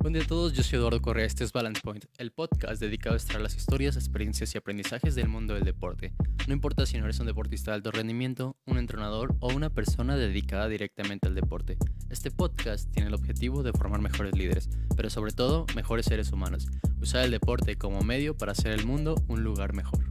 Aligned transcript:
Buen 0.00 0.12
día 0.12 0.22
a 0.22 0.26
todos, 0.26 0.52
yo 0.52 0.62
soy 0.62 0.78
Eduardo 0.78 1.02
Correa, 1.02 1.26
este 1.26 1.42
es 1.42 1.52
Balance 1.52 1.80
Point, 1.82 2.04
el 2.18 2.30
podcast 2.30 2.80
dedicado 2.80 3.14
a 3.14 3.16
extraer 3.16 3.42
las 3.42 3.56
historias, 3.56 3.96
experiencias 3.96 4.54
y 4.54 4.58
aprendizajes 4.58 5.16
del 5.16 5.28
mundo 5.28 5.54
del 5.54 5.64
deporte. 5.64 6.12
No 6.46 6.54
importa 6.54 6.86
si 6.86 6.98
no 6.98 7.04
eres 7.04 7.18
un 7.18 7.26
deportista 7.26 7.72
de 7.72 7.76
alto 7.76 7.90
rendimiento, 7.90 8.56
un 8.64 8.78
entrenador 8.78 9.34
o 9.40 9.48
una 9.48 9.70
persona 9.70 10.16
dedicada 10.16 10.68
directamente 10.68 11.26
al 11.26 11.34
deporte. 11.34 11.78
Este 12.10 12.30
podcast 12.30 12.88
tiene 12.92 13.08
el 13.08 13.14
objetivo 13.14 13.64
de 13.64 13.72
formar 13.72 14.00
mejores 14.00 14.36
líderes, 14.36 14.70
pero 14.96 15.10
sobre 15.10 15.32
todo 15.32 15.66
mejores 15.74 16.06
seres 16.06 16.30
humanos. 16.30 16.68
Usar 17.00 17.24
el 17.24 17.32
deporte 17.32 17.76
como 17.76 18.00
medio 18.02 18.36
para 18.36 18.52
hacer 18.52 18.70
el 18.72 18.86
mundo 18.86 19.16
un 19.26 19.42
lugar 19.42 19.74
mejor. 19.74 20.04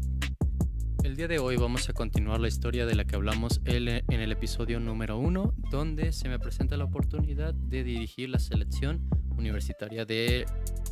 El 1.01 1.15
día 1.15 1.29
de 1.29 1.39
hoy 1.39 1.55
vamos 1.55 1.87
a 1.87 1.93
continuar 1.93 2.41
la 2.41 2.49
historia 2.49 2.85
de 2.85 2.95
la 2.95 3.05
que 3.05 3.15
hablamos 3.15 3.61
en 3.63 4.03
el 4.09 4.31
episodio 4.33 4.81
número 4.81 5.17
1, 5.17 5.55
donde 5.71 6.11
se 6.11 6.27
me 6.27 6.39
presenta 6.39 6.75
la 6.75 6.83
oportunidad 6.83 7.53
de 7.53 7.85
dirigir 7.85 8.29
la 8.29 8.39
selección 8.39 9.07
universitaria 9.37 10.05
de 10.05 10.45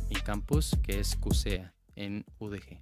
mi 0.08 0.16
campus, 0.16 0.76
que 0.82 1.00
es 1.00 1.16
CUSEA, 1.16 1.74
en 1.94 2.24
UDG. 2.38 2.80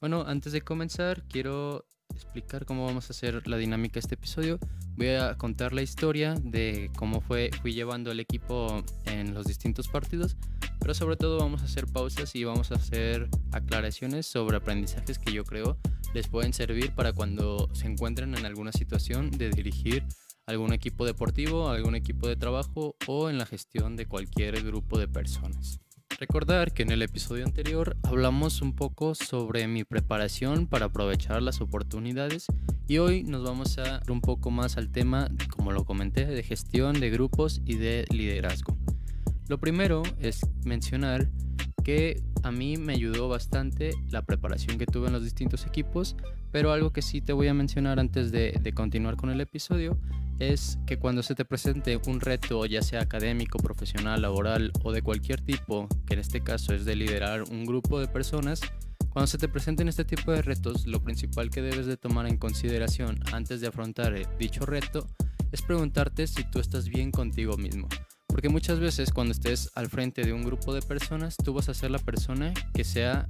Bueno, 0.00 0.24
antes 0.26 0.52
de 0.52 0.62
comenzar, 0.62 1.22
quiero 1.28 1.84
explicar 2.14 2.66
cómo 2.66 2.86
vamos 2.86 3.08
a 3.08 3.12
hacer 3.12 3.46
la 3.46 3.56
dinámica 3.56 3.94
de 3.94 4.00
este 4.00 4.14
episodio. 4.14 4.58
Voy 4.96 5.08
a 5.08 5.36
contar 5.36 5.72
la 5.72 5.82
historia 5.82 6.34
de 6.34 6.90
cómo 6.96 7.20
fue, 7.20 7.50
fui 7.62 7.72
llevando 7.72 8.10
el 8.10 8.20
equipo 8.20 8.82
en 9.06 9.34
los 9.34 9.46
distintos 9.46 9.88
partidos, 9.88 10.36
pero 10.80 10.94
sobre 10.94 11.16
todo 11.16 11.38
vamos 11.38 11.62
a 11.62 11.66
hacer 11.66 11.86
pausas 11.86 12.34
y 12.34 12.44
vamos 12.44 12.72
a 12.72 12.74
hacer 12.74 13.28
aclaraciones 13.52 14.26
sobre 14.26 14.56
aprendizajes 14.56 15.18
que 15.18 15.32
yo 15.32 15.44
creo 15.44 15.78
les 16.14 16.28
pueden 16.28 16.52
servir 16.52 16.92
para 16.92 17.12
cuando 17.12 17.68
se 17.72 17.86
encuentren 17.86 18.34
en 18.34 18.44
alguna 18.44 18.72
situación 18.72 19.30
de 19.30 19.50
dirigir 19.50 20.04
algún 20.50 20.72
equipo 20.72 21.06
deportivo, 21.06 21.68
algún 21.68 21.94
equipo 21.94 22.28
de 22.28 22.36
trabajo 22.36 22.96
o 23.06 23.30
en 23.30 23.38
la 23.38 23.46
gestión 23.46 23.96
de 23.96 24.06
cualquier 24.06 24.62
grupo 24.64 24.98
de 24.98 25.08
personas. 25.08 25.80
Recordar 26.18 26.72
que 26.72 26.82
en 26.82 26.90
el 26.90 27.02
episodio 27.02 27.46
anterior 27.46 27.96
hablamos 28.02 28.60
un 28.60 28.74
poco 28.74 29.14
sobre 29.14 29.68
mi 29.68 29.84
preparación 29.84 30.66
para 30.66 30.86
aprovechar 30.86 31.40
las 31.40 31.60
oportunidades 31.60 32.46
y 32.88 32.98
hoy 32.98 33.22
nos 33.22 33.44
vamos 33.44 33.78
a 33.78 34.02
ir 34.04 34.10
un 34.10 34.20
poco 34.20 34.50
más 34.50 34.76
al 34.76 34.90
tema, 34.90 35.28
como 35.56 35.72
lo 35.72 35.84
comenté, 35.84 36.26
de 36.26 36.42
gestión 36.42 36.98
de 36.98 37.10
grupos 37.10 37.62
y 37.64 37.76
de 37.76 38.04
liderazgo. 38.10 38.76
Lo 39.48 39.58
primero 39.58 40.02
es 40.20 40.40
mencionar 40.64 41.30
que 41.84 42.22
a 42.42 42.50
mí 42.50 42.76
me 42.76 42.92
ayudó 42.92 43.28
bastante 43.28 43.92
la 44.10 44.22
preparación 44.22 44.78
que 44.78 44.86
tuve 44.86 45.06
en 45.06 45.12
los 45.12 45.24
distintos 45.24 45.64
equipos, 45.64 46.16
pero 46.50 46.72
algo 46.72 46.92
que 46.92 47.02
sí 47.02 47.20
te 47.20 47.32
voy 47.32 47.48
a 47.48 47.54
mencionar 47.54 48.00
antes 48.00 48.32
de, 48.32 48.58
de, 48.60 48.72
continuar 48.72 49.16
con 49.16 49.30
el 49.30 49.40
episodio 49.40 49.96
es 50.40 50.78
que 50.86 50.98
cuando 50.98 51.22
se 51.22 51.34
te 51.34 51.44
presente 51.44 52.00
un 52.06 52.20
reto, 52.20 52.64
ya 52.66 52.82
sea 52.82 53.02
académico, 53.02 53.58
profesional, 53.58 54.22
laboral 54.22 54.72
o 54.82 54.90
de 54.90 55.02
cualquier 55.02 55.40
tipo, 55.42 55.86
que 56.06 56.14
en 56.14 56.20
este 56.20 56.42
caso 56.42 56.74
es 56.74 56.84
de 56.84 56.96
liderar 56.96 57.44
un 57.44 57.66
grupo 57.66 58.00
de 58.00 58.08
personas, 58.08 58.60
cuando 59.10 59.26
se 59.26 59.38
te 59.38 59.48
presenten 59.48 59.88
este 59.88 60.04
tipo 60.04 60.32
de 60.32 60.40
retos, 60.40 60.86
lo 60.86 61.02
principal 61.02 61.50
que 61.50 61.62
debes 61.62 61.86
de 61.86 61.96
tomar 61.96 62.26
en 62.26 62.38
consideración 62.38 63.20
antes 63.32 63.60
de 63.60 63.66
afrontar 63.66 64.14
dicho 64.38 64.64
reto 64.64 65.06
es 65.52 65.62
preguntarte 65.62 66.26
si 66.26 66.44
tú 66.44 66.58
estás 66.58 66.88
bien 66.88 67.10
contigo 67.10 67.56
mismo. 67.56 67.88
Porque 68.28 68.48
muchas 68.48 68.78
veces 68.78 69.12
cuando 69.12 69.32
estés 69.32 69.70
al 69.74 69.88
frente 69.88 70.22
de 70.22 70.32
un 70.32 70.42
grupo 70.42 70.72
de 70.72 70.80
personas, 70.80 71.36
tú 71.36 71.52
vas 71.52 71.68
a 71.68 71.74
ser 71.74 71.90
la 71.90 71.98
persona 71.98 72.54
que 72.72 72.84
sea 72.84 73.28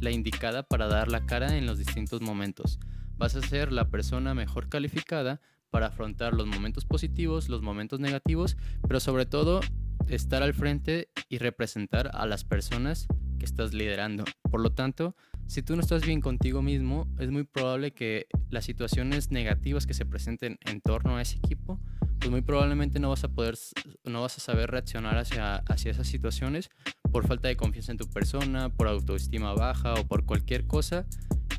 la 0.00 0.10
indicada 0.10 0.62
para 0.62 0.86
dar 0.86 1.10
la 1.10 1.24
cara 1.24 1.56
en 1.56 1.66
los 1.66 1.78
distintos 1.78 2.20
momentos. 2.20 2.78
Vas 3.16 3.34
a 3.34 3.40
ser 3.40 3.72
la 3.72 3.88
persona 3.88 4.34
mejor 4.34 4.68
calificada 4.68 5.40
para 5.72 5.86
afrontar 5.86 6.34
los 6.34 6.46
momentos 6.46 6.84
positivos, 6.84 7.48
los 7.48 7.62
momentos 7.62 7.98
negativos, 7.98 8.58
pero 8.86 9.00
sobre 9.00 9.24
todo 9.24 9.60
estar 10.06 10.42
al 10.42 10.52
frente 10.52 11.08
y 11.30 11.38
representar 11.38 12.10
a 12.12 12.26
las 12.26 12.44
personas 12.44 13.06
que 13.38 13.46
estás 13.46 13.72
liderando. 13.72 14.24
Por 14.50 14.60
lo 14.60 14.70
tanto, 14.70 15.16
si 15.46 15.62
tú 15.62 15.74
no 15.74 15.80
estás 15.80 16.04
bien 16.04 16.20
contigo 16.20 16.60
mismo, 16.60 17.08
es 17.18 17.30
muy 17.30 17.44
probable 17.44 17.92
que 17.92 18.26
las 18.50 18.66
situaciones 18.66 19.30
negativas 19.30 19.86
que 19.86 19.94
se 19.94 20.04
presenten 20.04 20.58
en 20.66 20.82
torno 20.82 21.16
a 21.16 21.22
ese 21.22 21.38
equipo 21.38 21.80
pues 22.18 22.30
muy 22.30 22.42
probablemente 22.42 23.00
no 23.00 23.08
vas 23.08 23.24
a 23.24 23.28
poder, 23.28 23.58
no 24.04 24.20
vas 24.20 24.36
a 24.36 24.40
saber 24.40 24.70
reaccionar 24.70 25.18
hacia, 25.18 25.56
hacia 25.56 25.90
esas 25.90 26.06
situaciones 26.06 26.70
por 27.10 27.26
falta 27.26 27.48
de 27.48 27.56
confianza 27.56 27.90
en 27.90 27.98
tu 27.98 28.08
persona, 28.08 28.68
por 28.68 28.86
autoestima 28.86 29.54
baja 29.54 29.94
o 29.94 30.06
por 30.06 30.24
cualquier 30.24 30.68
cosa 30.68 31.04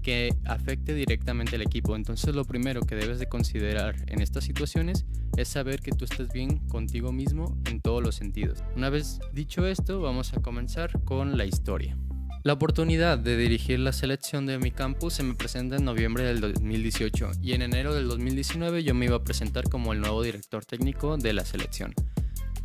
que 0.04 0.36
afecte 0.46 0.94
directamente 0.94 1.56
al 1.56 1.64
equipo. 1.64 1.96
Entonces 1.96 2.36
lo 2.36 2.46
primero 2.46 2.82
que 2.82 2.96
debes 2.96 3.18
de 3.18 3.28
considerar 3.28 3.96
en 4.08 4.22
estas 4.22 4.44
situaciones 4.44 5.06
es 5.38 5.48
saber 5.48 5.80
que 5.80 5.92
tú 5.92 6.06
estás 6.06 6.32
bien 6.32 6.60
contigo 6.68 7.12
mismo 7.12 7.58
en 7.66 7.82
todos 7.82 8.04
los 8.04 8.16
sentidos. 8.16 8.64
Una 8.76 8.92
vez 8.92 9.20
dicho 9.34 9.66
esto, 9.66 10.02
vamos 10.02 10.34
a 10.34 10.42
comenzar 10.42 11.02
con 11.04 11.38
la 11.38 11.46
historia. 11.46 11.98
La 12.44 12.54
oportunidad 12.54 13.18
de 13.18 13.38
dirigir 13.38 13.80
la 13.80 13.94
selección 13.94 14.46
de 14.46 14.60
mi 14.60 14.70
campus 14.70 15.14
se 15.14 15.24
me 15.24 15.34
presenta 15.34 15.78
en 15.78 15.86
noviembre 15.86 16.26
del 16.26 16.42
2018 16.42 17.32
y 17.42 17.54
en 17.54 17.62
enero 17.62 17.96
del 17.96 18.10
2019 18.10 18.84
yo 18.84 18.94
me 18.94 19.06
iba 19.06 19.16
a 19.16 19.24
presentar 19.24 19.70
como 19.70 19.94
el 19.94 20.02
nuevo 20.02 20.22
director 20.22 20.66
técnico 20.66 21.16
de 21.16 21.32
la 21.32 21.46
selección. 21.46 21.94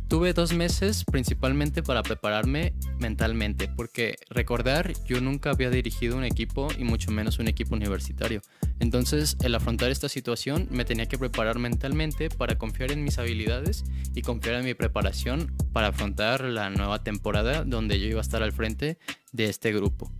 Tuve 0.09 0.33
dos 0.33 0.53
meses 0.53 1.05
principalmente 1.05 1.83
para 1.83 2.01
prepararme 2.01 2.73
mentalmente, 2.97 3.67
porque 3.67 4.15
recordar, 4.31 4.91
yo 5.05 5.21
nunca 5.21 5.51
había 5.51 5.69
dirigido 5.69 6.17
un 6.17 6.23
equipo 6.23 6.67
y 6.75 6.83
mucho 6.83 7.11
menos 7.11 7.37
un 7.37 7.47
equipo 7.47 7.75
universitario. 7.75 8.41
Entonces, 8.79 9.37
el 9.43 9.53
afrontar 9.53 9.91
esta 9.91 10.09
situación 10.09 10.67
me 10.71 10.83
tenía 10.83 11.05
que 11.05 11.19
preparar 11.19 11.59
mentalmente 11.59 12.29
para 12.29 12.57
confiar 12.57 12.91
en 12.91 13.03
mis 13.03 13.19
habilidades 13.19 13.83
y 14.15 14.23
confiar 14.23 14.55
en 14.55 14.65
mi 14.65 14.73
preparación 14.73 15.55
para 15.73 15.89
afrontar 15.89 16.43
la 16.43 16.71
nueva 16.71 17.03
temporada 17.03 17.63
donde 17.63 17.99
yo 17.99 18.07
iba 18.07 18.17
a 18.17 18.21
estar 18.21 18.41
al 18.41 18.51
frente 18.51 18.97
de 19.31 19.45
este 19.45 19.71
grupo. 19.71 20.11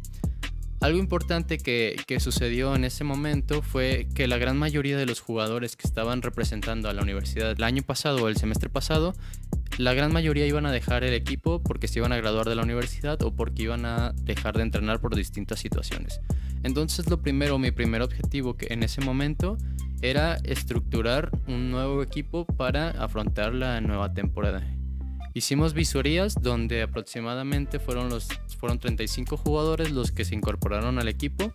Algo 0.81 0.97
importante 0.97 1.57
que, 1.57 2.19
sucedió 2.19 2.73
en 2.73 2.85
ese 2.85 3.03
momento 3.03 3.61
fue 3.61 4.07
que 4.15 4.27
la 4.27 4.37
gran 4.37 4.57
mayoría 4.57 4.97
de 4.97 5.05
los 5.05 5.19
jugadores 5.19 5.75
que 5.75 5.85
estaban 5.85 6.21
representando 6.21 6.89
a 6.89 6.93
la 6.93 7.01
universidad 7.01 7.51
el 7.51 7.63
año 7.63 7.83
pasado 7.83 8.23
o 8.23 8.27
el 8.29 8.37
semestre 8.37 8.69
pasado, 8.69 9.13
la 9.77 9.93
gran 9.93 10.13
mayoría 10.13 10.45
iban 10.45 10.65
a 10.65 10.71
dejar 10.71 11.03
el 11.03 11.13
equipo 11.13 11.61
porque 11.61 11.87
se 11.87 11.99
iban 11.99 12.13
a 12.13 12.17
graduar 12.17 12.47
de 12.47 12.55
la 12.55 12.63
universidad 12.63 13.21
o 13.23 13.35
porque 13.35 13.63
iban 13.63 13.85
a 13.85 14.13
dejar 14.23 14.55
de 14.55 14.63
entrenar 14.63 15.01
por 15.01 15.15
distintas 15.15 15.59
situaciones. 15.59 16.21
Entonces 16.63 17.09
lo 17.09 17.21
primero, 17.21 17.59
mi 17.59 17.71
primer 17.71 18.01
objetivo 18.01 18.55
que 18.55 18.73
en 18.73 18.83
ese 18.83 19.01
momento 19.01 19.57
era 20.01 20.35
estructurar 20.43 21.29
un 21.47 21.71
nuevo 21.71 22.01
equipo 22.01 22.45
para 22.45 22.91
afrontar 22.91 23.53
la 23.53 23.81
nueva 23.81 24.13
temporada. 24.13 24.63
Hicimos 25.33 25.73
visorías 25.73 26.35
donde 26.41 26.81
aproximadamente 26.81 27.79
fueron, 27.79 28.09
los, 28.09 28.27
fueron 28.57 28.79
35 28.79 29.37
jugadores 29.37 29.91
los 29.91 30.11
que 30.11 30.25
se 30.25 30.35
incorporaron 30.35 30.97
al 30.97 31.07
equipo, 31.07 31.53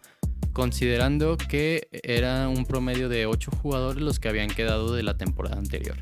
considerando 0.52 1.36
que 1.36 1.88
era 1.90 2.48
un 2.48 2.66
promedio 2.66 3.08
de 3.08 3.26
8 3.26 3.50
jugadores 3.50 4.02
los 4.02 4.20
que 4.20 4.28
habían 4.28 4.48
quedado 4.48 4.94
de 4.94 5.02
la 5.02 5.16
temporada 5.16 5.58
anterior. 5.58 5.96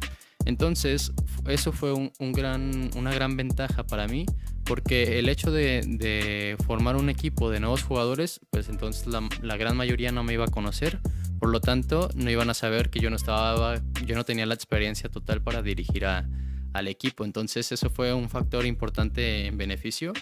Entonces, 0.44 1.12
eso 1.46 1.72
fue 1.72 1.92
un, 1.92 2.32
gran, 2.32 2.90
una 2.96 3.14
gran 3.14 3.36
ventaja 3.36 3.84
para 3.84 4.06
mí, 4.06 4.26
porque 4.64 5.18
el 5.18 5.28
hecho 5.28 5.50
de, 5.50 6.56
formar 6.66 6.96
un 6.96 7.08
equipo 7.08 7.48
de 7.50 7.60
nuevos 7.60 7.84
jugadores, 7.84 8.40
pues 8.50 8.68
entonces 8.68 9.06
la, 9.06 9.26
la, 9.40 9.56
gran 9.56 9.76
mayoría 9.76 10.12
no 10.12 10.24
me 10.24 10.34
iba 10.34 10.44
a 10.44 10.48
conocer, 10.48 11.00
por 11.38 11.50
lo 11.50 11.60
tanto, 11.60 12.10
no 12.14 12.30
iban 12.30 12.50
a 12.50 12.54
saber 12.54 12.90
que 12.90 13.00
yo 13.00 13.08
no 13.08 13.16
estaba, 13.16 13.80
yo 14.04 14.14
no 14.14 14.24
tenía 14.24 14.46
la 14.46 14.54
experiencia 14.54 15.08
total 15.08 15.42
para 15.42 15.62
dirigir 15.62 16.06
a, 16.06 16.28
al 16.72 16.88
equipo. 16.88 17.24
Entonces 17.24 17.72
eso 17.72 17.90
fue 17.90 18.12
un 18.14 18.28
factor 18.28 18.66
importante 18.66 19.46
en 19.46 19.56
beneficio, 19.56 20.12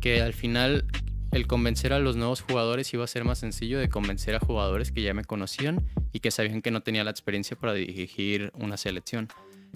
que 0.00 0.22
al 0.22 0.32
final 0.32 0.86
el 1.32 1.46
convencer 1.46 1.92
a 1.92 1.98
los 1.98 2.16
nuevos 2.16 2.40
jugadores 2.40 2.92
iba 2.94 3.04
a 3.04 3.08
ser 3.08 3.24
más 3.24 3.38
sencillo 3.38 3.78
de 3.78 3.88
convencer 3.88 4.34
a 4.34 4.40
jugadores 4.40 4.92
que 4.92 5.02
ya 5.02 5.12
me 5.12 5.24
conocían 5.24 5.86
y 6.12 6.20
que 6.20 6.30
sabían 6.30 6.62
que 6.62 6.70
no 6.70 6.82
tenía 6.82 7.04
la 7.04 7.10
experiencia 7.10 7.56
para 7.56 7.74
dirigir 7.74 8.52
una 8.54 8.76
selección. 8.76 9.28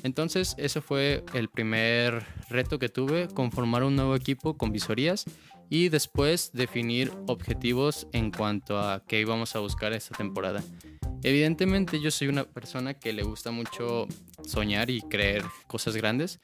Entonces, 0.02 0.54
eso 0.56 0.80
fue 0.80 1.24
el 1.34 1.48
primer 1.48 2.24
reto 2.48 2.78
que 2.78 2.88
tuve, 2.88 3.28
conformar 3.28 3.82
un 3.82 3.96
nuevo 3.96 4.16
equipo 4.16 4.56
con 4.56 4.72
visorías 4.72 5.24
y 5.70 5.88
después 5.88 6.50
definir 6.52 7.12
objetivos 7.28 8.08
en 8.12 8.32
cuanto 8.32 8.78
a 8.78 9.02
qué 9.06 9.20
íbamos 9.20 9.56
a 9.56 9.60
buscar 9.60 9.92
esta 9.92 10.16
temporada. 10.16 10.62
Evidentemente 11.22 12.00
yo 12.00 12.10
soy 12.10 12.28
una 12.28 12.44
persona 12.44 12.94
que 12.94 13.12
le 13.12 13.22
gusta 13.22 13.50
mucho 13.50 14.08
soñar 14.46 14.90
y 14.90 15.00
creer 15.02 15.44
cosas 15.66 15.96
grandes 15.96 16.40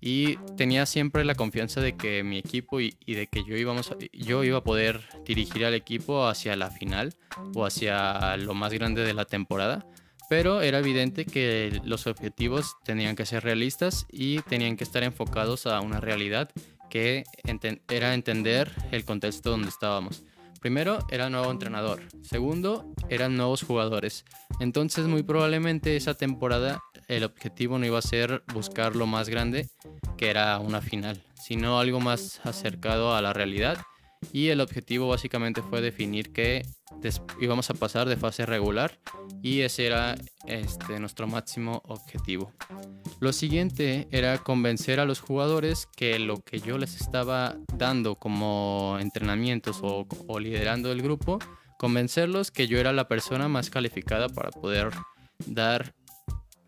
y 0.00 0.36
tenía 0.56 0.84
siempre 0.84 1.24
la 1.24 1.34
confianza 1.34 1.80
de 1.80 1.96
que 1.96 2.22
mi 2.22 2.38
equipo 2.38 2.80
y, 2.80 2.94
de 3.06 3.26
que 3.28 3.44
yo, 3.44 3.56
íbamos 3.56 3.94
yo 4.12 4.44
iba 4.44 4.58
a 4.58 4.64
poder 4.64 5.00
dirigir 5.24 5.64
al 5.64 5.74
equipo 5.74 6.26
hacia 6.26 6.54
la 6.56 6.70
final 6.70 7.14
o 7.54 7.64
hacia 7.64 8.36
lo 8.36 8.54
más 8.54 8.72
grande 8.72 9.02
de 9.02 9.14
la 9.14 9.24
temporada. 9.24 9.86
Pero 10.28 10.60
era 10.60 10.80
evidente 10.80 11.24
que 11.24 11.80
los 11.84 12.08
objetivos 12.08 12.76
tenían 12.84 13.14
que 13.14 13.26
ser 13.26 13.44
realistas 13.44 14.06
y 14.10 14.40
tenían 14.40 14.76
que 14.76 14.82
estar 14.82 15.04
enfocados 15.04 15.66
a 15.66 15.80
una 15.80 16.00
realidad 16.00 16.50
que 16.88 17.24
era 17.88 18.14
entender 18.14 18.72
el 18.90 19.04
contexto 19.04 19.50
donde 19.50 19.68
estábamos. 19.68 20.24
Primero, 20.60 20.98
era 21.10 21.30
nuevo 21.30 21.50
entrenador. 21.50 22.02
Segundo, 22.22 22.92
eran 23.08 23.36
nuevos 23.36 23.62
jugadores. 23.62 24.24
Entonces, 24.58 25.06
muy 25.06 25.22
probablemente 25.22 25.96
esa 25.96 26.14
temporada 26.14 26.82
el 27.08 27.24
objetivo 27.24 27.78
no 27.78 27.86
iba 27.86 27.98
a 27.98 28.02
ser 28.02 28.42
buscar 28.52 28.96
lo 28.96 29.06
más 29.06 29.28
grande, 29.28 29.68
que 30.16 30.30
era 30.30 30.58
una 30.58 30.80
final, 30.80 31.22
sino 31.34 31.78
algo 31.78 32.00
más 32.00 32.40
acercado 32.44 33.14
a 33.14 33.22
la 33.22 33.32
realidad 33.32 33.78
y 34.32 34.48
el 34.48 34.60
objetivo 34.60 35.08
básicamente 35.08 35.62
fue 35.62 35.80
definir 35.80 36.32
que 36.32 36.62
íbamos 37.40 37.70
a 37.70 37.74
pasar 37.74 38.08
de 38.08 38.16
fase 38.16 38.46
regular 38.46 38.98
y 39.42 39.60
ese 39.60 39.86
era 39.86 40.14
este, 40.46 40.98
nuestro 41.00 41.26
máximo 41.26 41.82
objetivo. 41.86 42.52
Lo 43.20 43.32
siguiente 43.32 44.08
era 44.10 44.38
convencer 44.38 45.00
a 45.00 45.04
los 45.04 45.20
jugadores 45.20 45.86
que 45.96 46.18
lo 46.18 46.38
que 46.38 46.60
yo 46.60 46.78
les 46.78 47.00
estaba 47.00 47.56
dando 47.76 48.16
como 48.16 48.98
entrenamientos 49.00 49.80
o, 49.82 50.06
o 50.26 50.40
liderando 50.40 50.92
el 50.92 51.02
grupo, 51.02 51.38
convencerlos 51.78 52.50
que 52.50 52.66
yo 52.66 52.78
era 52.78 52.92
la 52.92 53.08
persona 53.08 53.48
más 53.48 53.70
calificada 53.70 54.28
para 54.28 54.50
poder 54.50 54.90
dar 55.46 55.94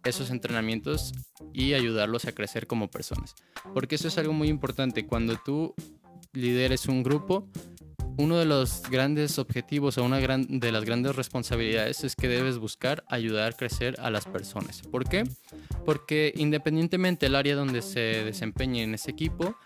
esos 0.04 0.30
entrenamientos 0.30 1.12
y 1.52 1.74
ayudarlos 1.74 2.24
a 2.24 2.32
crecer 2.32 2.66
como 2.66 2.88
personas. 2.88 3.34
Porque 3.74 3.96
eso 3.96 4.08
es 4.08 4.18
algo 4.18 4.32
muy 4.32 4.48
importante. 4.48 5.06
Cuando 5.06 5.36
tú 5.44 5.74
lideres 6.32 6.86
un 6.86 7.02
grupo, 7.02 7.48
uno 8.18 8.36
de 8.36 8.46
los 8.46 8.82
grandes 8.90 9.38
objetivos 9.38 9.96
o 9.96 10.04
una 10.04 10.18
gran, 10.18 10.58
de 10.58 10.72
las 10.72 10.84
grandes 10.84 11.14
responsabilidades 11.14 12.02
es 12.02 12.16
que 12.16 12.26
debes 12.26 12.58
buscar 12.58 13.04
ayudar 13.08 13.52
a 13.52 13.56
crecer 13.56 13.94
a 14.00 14.10
las 14.10 14.26
personas. 14.26 14.82
¿Por 14.82 15.08
qué? 15.08 15.22
Porque 15.84 16.32
independientemente 16.36 17.26
del 17.26 17.36
área 17.36 17.54
donde 17.54 17.80
se 17.80 18.24
desempeñe 18.24 18.82
en 18.82 18.94
ese 18.94 19.12
equipo, 19.12 19.56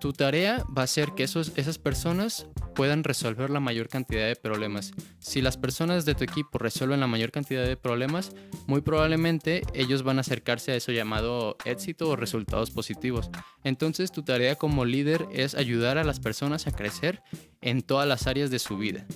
tu 0.00 0.12
tarea 0.12 0.64
va 0.76 0.82
a 0.82 0.86
ser 0.86 1.12
que 1.12 1.24
esas 1.24 1.78
personas 1.78 2.46
puedan 2.74 3.04
resolver 3.04 3.50
la 3.50 3.60
mayor 3.60 3.88
cantidad 3.88 4.26
de 4.26 4.36
problemas. 4.36 4.92
Si 5.18 5.40
las 5.42 5.56
personas 5.56 6.04
de 6.04 6.14
tu 6.14 6.24
equipo 6.24 6.58
resuelven 6.58 7.00
la 7.00 7.06
mayor 7.06 7.30
cantidad 7.30 7.64
de 7.66 7.76
problemas, 7.76 8.32
muy 8.66 8.80
probablemente 8.80 9.62
ellos 9.74 10.02
van 10.02 10.18
a 10.18 10.20
acercarse 10.20 10.72
a 10.72 10.76
eso 10.76 10.92
llamado 10.92 11.56
éxito 11.64 12.08
o 12.08 12.16
resultados 12.16 12.70
positivos. 12.70 13.30
Entonces 13.64 14.12
tu 14.12 14.22
tarea 14.22 14.54
como 14.54 14.84
líder 14.84 15.26
es 15.32 15.54
ayudar 15.54 15.98
a 15.98 16.04
las 16.04 16.20
personas 16.20 16.66
a 16.66 16.72
crecer 16.72 17.22
en 17.60 17.82
todas 17.82 18.06
las 18.06 18.26
áreas 18.26 18.50
de 18.50 18.60
su 18.60 18.78
vida. 18.78 19.06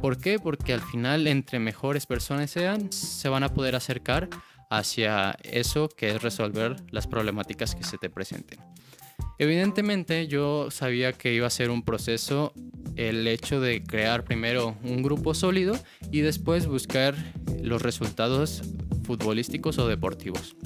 ¿Por 0.00 0.18
qué? 0.18 0.38
Porque 0.38 0.74
al 0.74 0.82
final 0.82 1.26
entre 1.26 1.58
mejores 1.58 2.04
personas 2.04 2.50
sean, 2.50 2.92
se 2.92 3.28
van 3.30 3.44
a 3.44 3.54
poder 3.54 3.74
acercar 3.74 4.28
hacia 4.68 5.36
eso 5.42 5.88
que 5.88 6.10
es 6.10 6.22
resolver 6.22 6.76
las 6.90 7.06
problemáticas 7.06 7.74
que 7.74 7.84
se 7.84 7.98
te 7.98 8.10
presenten. 8.10 8.60
Evidentemente 9.38 10.28
yo 10.28 10.70
sabía 10.70 11.12
que 11.12 11.34
iba 11.34 11.46
a 11.46 11.50
ser 11.50 11.70
un 11.70 11.82
proceso 11.82 12.54
el 12.96 13.26
hecho 13.28 13.60
de 13.60 13.82
crear 13.82 14.24
primero 14.24 14.76
un 14.82 15.02
grupo 15.02 15.34
sólido 15.34 15.78
y 16.10 16.20
después 16.20 16.66
buscar 16.66 17.14
los 17.62 17.82
resultados 17.82 18.62
futbolísticos 19.04 19.78
o 19.78 19.86
deportivos. 19.86 20.56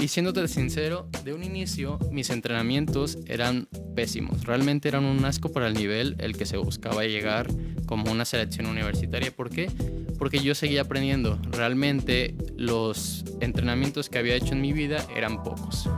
Y 0.00 0.08
siéndote 0.08 0.48
sincero, 0.48 1.08
de 1.24 1.34
un 1.34 1.44
inicio 1.44 1.98
mis 2.10 2.30
entrenamientos 2.30 3.18
eran 3.26 3.68
pésimos. 3.94 4.44
Realmente 4.44 4.88
eran 4.88 5.04
un 5.04 5.24
asco 5.24 5.52
para 5.52 5.68
el 5.68 5.74
nivel 5.74 6.16
el 6.18 6.36
que 6.36 6.46
se 6.46 6.56
buscaba 6.56 7.04
llegar 7.04 7.48
como 7.86 8.10
una 8.10 8.24
selección 8.24 8.66
universitaria. 8.66 9.30
¿Por 9.30 9.50
qué? 9.50 9.70
Porque 10.18 10.40
yo 10.40 10.54
seguía 10.54 10.82
aprendiendo. 10.82 11.38
Realmente 11.50 12.34
los 12.56 13.24
entrenamientos 13.40 14.08
que 14.08 14.18
había 14.18 14.34
hecho 14.34 14.54
en 14.54 14.62
mi 14.62 14.72
vida 14.72 15.06
eran 15.14 15.42
pocos 15.42 15.88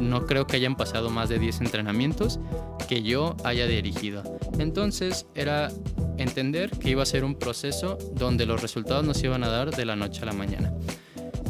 no 0.00 0.26
creo 0.26 0.46
que 0.46 0.56
hayan 0.56 0.76
pasado 0.76 1.10
más 1.10 1.28
de 1.28 1.38
10 1.38 1.62
entrenamientos 1.62 2.40
que 2.88 3.02
yo 3.02 3.36
haya 3.44 3.66
dirigido. 3.66 4.22
Entonces 4.58 5.26
era 5.34 5.70
entender 6.18 6.70
que 6.70 6.90
iba 6.90 7.02
a 7.02 7.06
ser 7.06 7.24
un 7.24 7.34
proceso 7.34 7.98
donde 8.14 8.46
los 8.46 8.62
resultados 8.62 9.04
nos 9.04 9.22
iban 9.22 9.44
a 9.44 9.48
dar 9.48 9.70
de 9.70 9.84
la 9.84 9.96
noche 9.96 10.22
a 10.22 10.26
la 10.26 10.32
mañana. 10.32 10.72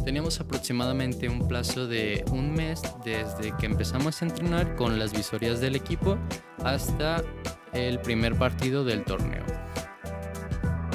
Teníamos 0.05 0.39
aproximadamente 0.41 1.29
un 1.29 1.49
plazo 1.49 1.87
de 1.87 2.25
un 2.31 2.53
mes 2.53 2.83
desde 3.05 3.57
que 3.59 3.67
empezamos 3.67 4.21
a 4.21 4.27
entrenar 4.27 4.77
con 4.77 4.99
las 4.99 5.13
visorías 5.13 5.61
del 5.61 5.77
equipo 5.77 6.19
hasta 6.63 7.23
el 7.73 7.99
primer 8.01 8.37
partido 8.37 8.85
del 8.85 9.05
torneo. 9.05 9.45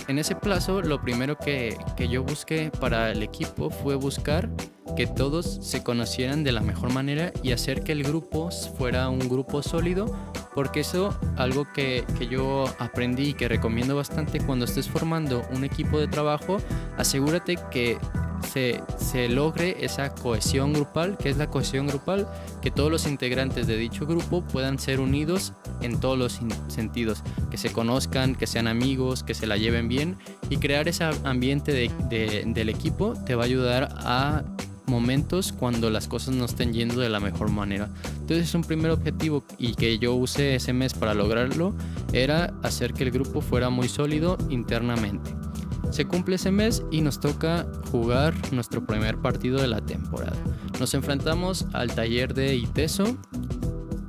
En 0.07 0.17
ese 0.17 0.35
plazo, 0.35 0.81
lo 0.81 1.01
primero 1.01 1.37
que, 1.37 1.77
que 1.95 2.07
yo 2.07 2.23
busqué 2.23 2.71
para 2.79 3.11
el 3.11 3.21
equipo 3.21 3.69
fue 3.69 3.95
buscar 3.95 4.49
que 4.95 5.07
todos 5.07 5.59
se 5.61 5.83
conocieran 5.83 6.43
de 6.43 6.51
la 6.51 6.61
mejor 6.61 6.93
manera 6.93 7.31
y 7.43 7.51
hacer 7.51 7.83
que 7.83 7.91
el 7.91 8.03
grupo 8.03 8.49
fuera 8.77 9.09
un 9.09 9.19
grupo 9.19 9.61
sólido, 9.61 10.05
porque 10.53 10.81
eso 10.81 11.17
algo 11.37 11.65
que, 11.73 12.03
que, 12.17 12.27
yo 12.27 12.65
aprendí 12.79 13.29
y 13.29 13.33
que 13.33 13.47
recomiendo 13.47 13.95
bastante 13.95 14.39
cuando 14.39 14.65
estés 14.65 14.87
formando 14.87 15.43
un 15.53 15.63
equipo 15.63 15.99
de 15.99 16.07
trabajo, 16.07 16.57
asegúrate 16.97 17.57
que 17.71 17.97
se, 18.47 18.81
se 18.97 19.29
logre 19.29 19.77
esa 19.81 20.13
cohesión 20.13 20.73
grupal, 20.73 21.17
que 21.17 21.29
es 21.29 21.37
la 21.37 21.49
cohesión 21.49 21.87
grupal, 21.87 22.27
que 22.61 22.71
todos 22.71 22.91
los 22.91 23.05
integrantes 23.05 23.67
de 23.67 23.77
dicho 23.77 24.05
grupo 24.05 24.41
puedan 24.41 24.79
ser 24.79 24.99
unidos 24.99 25.53
en 25.81 25.99
todos 25.99 26.17
los 26.17 26.39
sentidos, 26.67 27.23
que 27.51 27.57
se 27.57 27.71
conozcan, 27.71 28.35
que 28.35 28.47
sean 28.47 28.67
amigos, 28.67 29.23
que 29.23 29.33
se 29.33 29.47
la 29.47 29.57
lleven 29.57 29.87
bien 29.87 30.17
y 30.49 30.57
crear 30.57 30.87
ese 30.87 31.03
ambiente 31.23 31.71
de, 31.71 31.91
de, 32.09 32.43
del 32.47 32.69
equipo 32.69 33.13
te 33.25 33.35
va 33.35 33.43
a 33.43 33.45
ayudar 33.45 33.89
a 33.97 34.43
momentos 34.89 35.53
cuando 35.53 35.89
las 35.89 36.07
cosas 36.07 36.35
no 36.35 36.45
estén 36.45 36.73
yendo 36.73 36.99
de 36.99 37.09
la 37.09 37.19
mejor 37.19 37.49
manera. 37.51 37.89
Entonces 38.19 38.53
un 38.55 38.63
primer 38.63 38.91
objetivo 38.91 39.43
y 39.57 39.75
que 39.75 39.99
yo 39.99 40.15
usé 40.15 40.55
ese 40.55 40.73
mes 40.73 40.93
para 40.93 41.13
lograrlo 41.13 41.75
era 42.11 42.53
hacer 42.63 42.93
que 42.93 43.03
el 43.03 43.11
grupo 43.11 43.41
fuera 43.41 43.69
muy 43.69 43.87
sólido 43.87 44.37
internamente. 44.49 45.33
Se 45.91 46.05
cumple 46.05 46.35
ese 46.35 46.51
mes 46.51 46.83
y 46.91 47.01
nos 47.01 47.19
toca 47.19 47.67
jugar 47.91 48.33
nuestro 48.51 48.85
primer 48.85 49.17
partido 49.17 49.59
de 49.59 49.67
la 49.67 49.81
temporada. 49.81 50.37
Nos 50.79 50.93
enfrentamos 50.93 51.65
al 51.73 51.93
taller 51.93 52.33
de 52.33 52.55
ITESO 52.55 53.17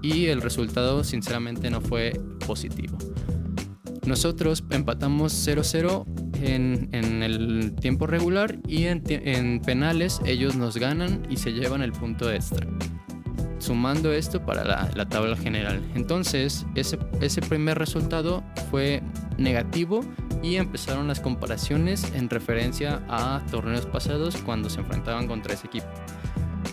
y 0.02 0.26
el 0.26 0.42
resultado 0.42 1.04
sinceramente 1.04 1.70
no 1.70 1.80
fue 1.80 2.20
positivo. 2.46 2.98
Nosotros 4.06 4.64
empatamos 4.70 5.32
0-0 5.46 6.29
en, 6.42 6.88
el 7.22 7.75
tiempo 7.81 8.06
regular 8.06 8.58
y 8.66 8.84
en, 8.84 9.60
penales 9.60 10.20
ellos 10.25 10.56
nos 10.56 10.76
ganan 10.76 11.26
y 11.31 11.37
se 11.37 11.52
llevan 11.52 11.82
el 11.82 11.92
punto 11.92 12.32
extra. 12.32 12.66
Sumando 13.58 14.12
esto 14.12 14.44
para 14.44 14.64
la, 14.64 15.08
tabla 15.08 15.37
general. 15.37 15.82
Entonces, 15.94 16.64
ese, 16.75 16.98
ese 17.20 17.42
primer 17.42 17.78
resultado 17.78 18.42
fue 18.70 19.02
negativo 19.37 20.00
y 20.42 20.56
empezaron 20.56 21.08
las 21.08 21.20
comparaciones 21.20 22.10
en 22.14 22.31
referencia 22.31 23.02
a 23.08 23.42
torneos 23.50 23.87
pasados 23.87 24.37
cuando 24.38 24.70
se 24.70 24.81
enfrentaban 24.81 25.26
contra 25.26 25.54
ese 25.54 25.66
equipo. 25.66 25.88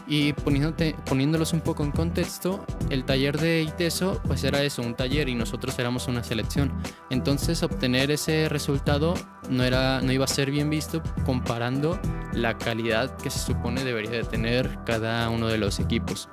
Y 0.07 0.31
poniéndolos 0.33 1.51
un 1.51 1.59
poco 1.59 1.83
en 1.83 1.91
contexto, 1.91 2.65
el 2.89 3.03
taller 3.03 3.37
de 3.37 3.61
ITESO 3.63 4.21
pues 4.25 4.43
era 4.45 4.63
eso, 4.63 4.81
un 4.81 4.95
taller 4.95 5.27
y 5.27 5.35
nosotros 5.35 5.77
éramos 5.79 6.07
una 6.07 6.23
selección. 6.23 6.71
Entonces 7.09 7.61
obtener 7.61 8.09
ese 8.11 8.47
resultado 8.47 9.15
no, 9.49 9.63
era, 9.63 10.01
no 10.01 10.13
iba 10.13 10.23
a 10.23 10.29
ser 10.29 10.49
bien 10.49 10.69
visto 10.69 11.03
comparando 11.25 11.99
la 12.33 12.57
calidad 12.57 13.17
que 13.17 13.29
se 13.29 13.39
supone 13.39 13.83
debería 13.83 14.11
de 14.11 14.23
tener 14.23 14.79
cada 14.85 15.29
uno 15.29 15.47
de 15.47 15.57
los 15.57 15.79
equipos. 15.79 16.29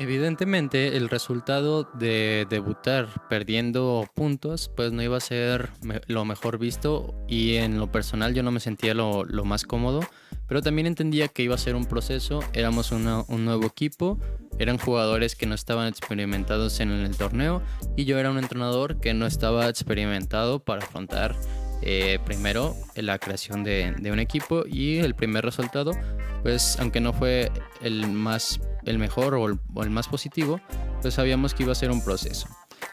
Evidentemente 0.00 0.96
el 0.96 1.08
resultado 1.08 1.90
de 1.94 2.46
debutar 2.48 3.08
perdiendo 3.28 4.08
puntos 4.14 4.70
pues 4.76 4.92
no 4.92 5.02
iba 5.02 5.16
a 5.16 5.20
ser 5.20 5.70
lo 6.06 6.24
mejor 6.24 6.58
visto 6.58 7.14
y 7.26 7.56
en 7.56 7.78
lo 7.78 7.90
personal 7.90 8.32
yo 8.32 8.44
no 8.44 8.52
me 8.52 8.60
sentía 8.60 8.94
lo, 8.94 9.24
lo 9.24 9.44
más 9.44 9.64
cómodo 9.64 10.00
pero 10.48 10.62
también 10.62 10.86
entendía 10.86 11.28
que 11.28 11.42
iba 11.42 11.54
a 11.54 11.58
ser 11.58 11.76
un 11.76 11.84
proceso, 11.84 12.40
éramos 12.54 12.90
un 12.90 13.44
nuevo 13.44 13.66
equipo, 13.66 14.18
eran 14.58 14.78
jugadores 14.78 15.36
que 15.36 15.46
no 15.46 15.54
estaban 15.54 15.86
experimentados 15.86 16.80
en 16.80 16.90
el 16.90 17.16
torneo 17.16 17.62
y 17.96 18.06
yo 18.06 18.18
era 18.18 18.30
un 18.30 18.38
entrenador 18.38 18.98
que 18.98 19.14
no 19.14 19.26
estaba 19.26 19.68
experimentado 19.68 20.58
para 20.58 20.84
afrontar 20.84 21.36
eh, 21.82 22.18
primero 22.24 22.74
la 22.96 23.18
creación 23.18 23.62
de, 23.62 23.94
un 24.10 24.18
equipo 24.18 24.64
y 24.66 24.98
el 24.98 25.14
primer 25.14 25.44
resultado, 25.44 25.92
pues 26.42 26.78
aunque 26.80 27.00
no 27.00 27.12
fue 27.12 27.52
el 27.82 28.08
más 28.08 28.60
el 28.84 28.98
mejor 28.98 29.34
o 29.34 29.46
el, 29.46 29.58
o 29.74 29.82
el 29.82 29.90
más 29.90 30.08
positivo, 30.08 30.60
pues 31.02 31.14
sabíamos 31.14 31.54
que 31.54 31.64
iba 31.64 31.72
a 31.72 31.76
ser 31.76 31.90
un 31.90 32.02
proceso. 32.02 32.48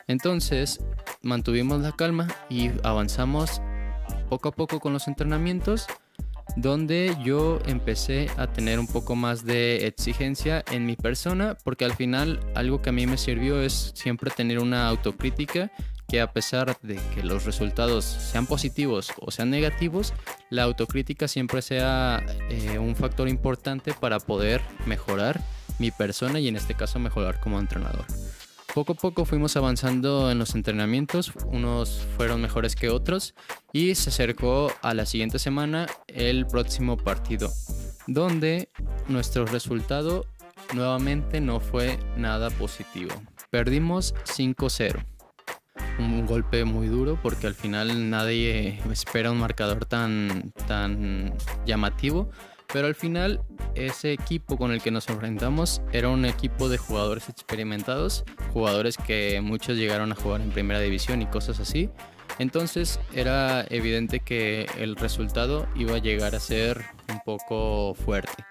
Entonces 0.08 0.82
mantuvimos 1.24 1.82
la 1.82 1.94
calma 1.94 2.28
y 2.50 2.70
avanzamos 2.84 3.62
poco 4.30 4.50
a 4.50 4.52
poco 4.52 4.80
con 4.80 4.94
los 4.94 5.08
entrenamientos 5.08 5.88
donde 6.56 7.16
yo 7.24 7.60
empecé 7.66 8.30
a 8.38 8.48
tener 8.48 8.80
un 8.80 8.88
poco 8.88 9.16
más 9.16 9.46
de 9.46 9.88
exigencia 9.88 10.64
en 10.72 10.86
mi 10.86 10.96
persona, 10.96 11.58
porque 11.64 11.86
al 11.86 11.94
final 11.94 12.40
algo 12.56 12.82
que 12.82 12.90
a 12.90 12.94
mí 12.94 13.08
me 13.08 13.18
sirvió 13.18 13.62
es 13.62 13.92
siempre 13.96 14.32
tener 14.32 14.60
una 14.60 14.88
autocrítica 14.88 15.72
que 16.08 16.22
a 16.22 16.32
pesar 16.32 16.78
de 16.82 17.00
que 17.14 17.24
los 17.24 17.46
resultados 17.46 18.06
sean 18.06 18.46
positivos 18.46 19.12
o 19.20 19.32
sean 19.32 19.50
negativos, 19.50 20.14
la 20.50 20.64
autocrítica 20.64 21.28
siempre 21.28 21.62
sea 21.62 22.24
eh, 22.50 22.78
un 22.78 22.96
factor 22.96 23.28
importante 23.28 23.94
para 23.94 24.20
poder 24.20 24.62
mejorar 24.86 25.42
mi 25.80 25.92
persona 25.92 26.40
y 26.40 26.48
en 26.48 26.56
este 26.56 26.76
caso 26.76 27.00
mejorar 27.00 27.40
como 27.40 27.60
entrenador. 27.60 28.06
Poco 28.76 28.92
a 28.92 28.96
poco 28.96 29.24
fuimos 29.24 29.56
avanzando 29.56 30.30
en 30.30 30.38
los 30.38 30.54
entrenamientos, 30.54 31.32
unos 31.46 32.06
fueron 32.18 32.42
mejores 32.42 32.76
que 32.76 32.90
otros 32.90 33.34
y 33.72 33.96
se 33.96 34.10
acercó 34.10 34.70
a 34.82 34.94
la 34.94 35.06
siguiente 35.06 35.40
semana 35.40 35.88
el 36.08 36.46
próximo 36.46 36.98
partido, 36.98 37.50
donde 38.06 38.68
nuestro 39.08 39.46
resultado 39.46 40.26
nuevamente 40.74 41.40
no 41.40 41.62
fue 41.62 41.98
nada 42.18 42.50
positivo. 42.50 43.12
Perdimos 43.50 44.14
5-0. 44.26 45.06
Un 46.00 46.26
golpe 46.26 46.66
muy 46.66 46.88
duro 46.88 47.18
porque 47.24 47.48
al 47.48 47.56
final 47.56 48.10
nadie 48.10 48.82
espera 48.92 49.32
un 49.32 49.40
marcador 49.40 49.86
tan, 49.86 50.52
tan 50.68 51.34
llamativo. 51.66 52.30
Pero 52.72 52.88
al 52.88 52.96
final 52.96 53.42
ese 53.76 54.12
equipo 54.12 54.58
con 54.58 54.72
el 54.72 54.82
que 54.82 54.92
nos 54.92 55.10
enfrentamos 55.10 55.82
era 55.92 56.10
un 56.10 56.26
equipo 56.26 56.70
de 56.70 56.78
jugadores 56.78 57.30
experimentados, 57.30 58.24
jugadores 58.54 58.98
que 58.98 59.40
muchos 59.42 59.78
llegaron 59.78 60.12
a 60.12 60.16
jugar 60.16 60.42
en 60.42 60.52
primera 60.52 60.80
división 60.80 61.22
y 61.22 61.28
cosas 61.28 61.60
así. 61.60 61.90
Entonces 62.40 63.00
era 63.14 63.66
evidente 63.70 64.20
que 64.20 64.68
el 64.78 64.96
resultado 64.96 65.68
iba 65.76 65.96
a 65.96 66.00
llegar 66.00 66.36
a 66.36 66.40
ser 66.40 66.84
un 67.10 67.22
poco 67.22 67.94
fuerte. 67.94 68.44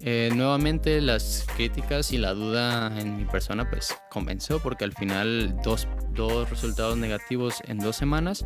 Eh, 0.00 0.30
nuevamente 0.34 1.00
las 1.00 1.46
críticas 1.56 2.12
y 2.12 2.18
la 2.18 2.34
duda 2.34 2.92
en 3.00 3.16
mi 3.16 3.24
persona 3.24 3.68
pues 3.68 3.96
comenzó 4.10 4.60
porque 4.60 4.84
al 4.84 4.92
final 4.92 5.56
dos, 5.64 5.88
dos 6.10 6.50
resultados 6.50 6.98
negativos 6.98 7.62
en 7.66 7.78
dos 7.78 7.96
semanas 7.96 8.44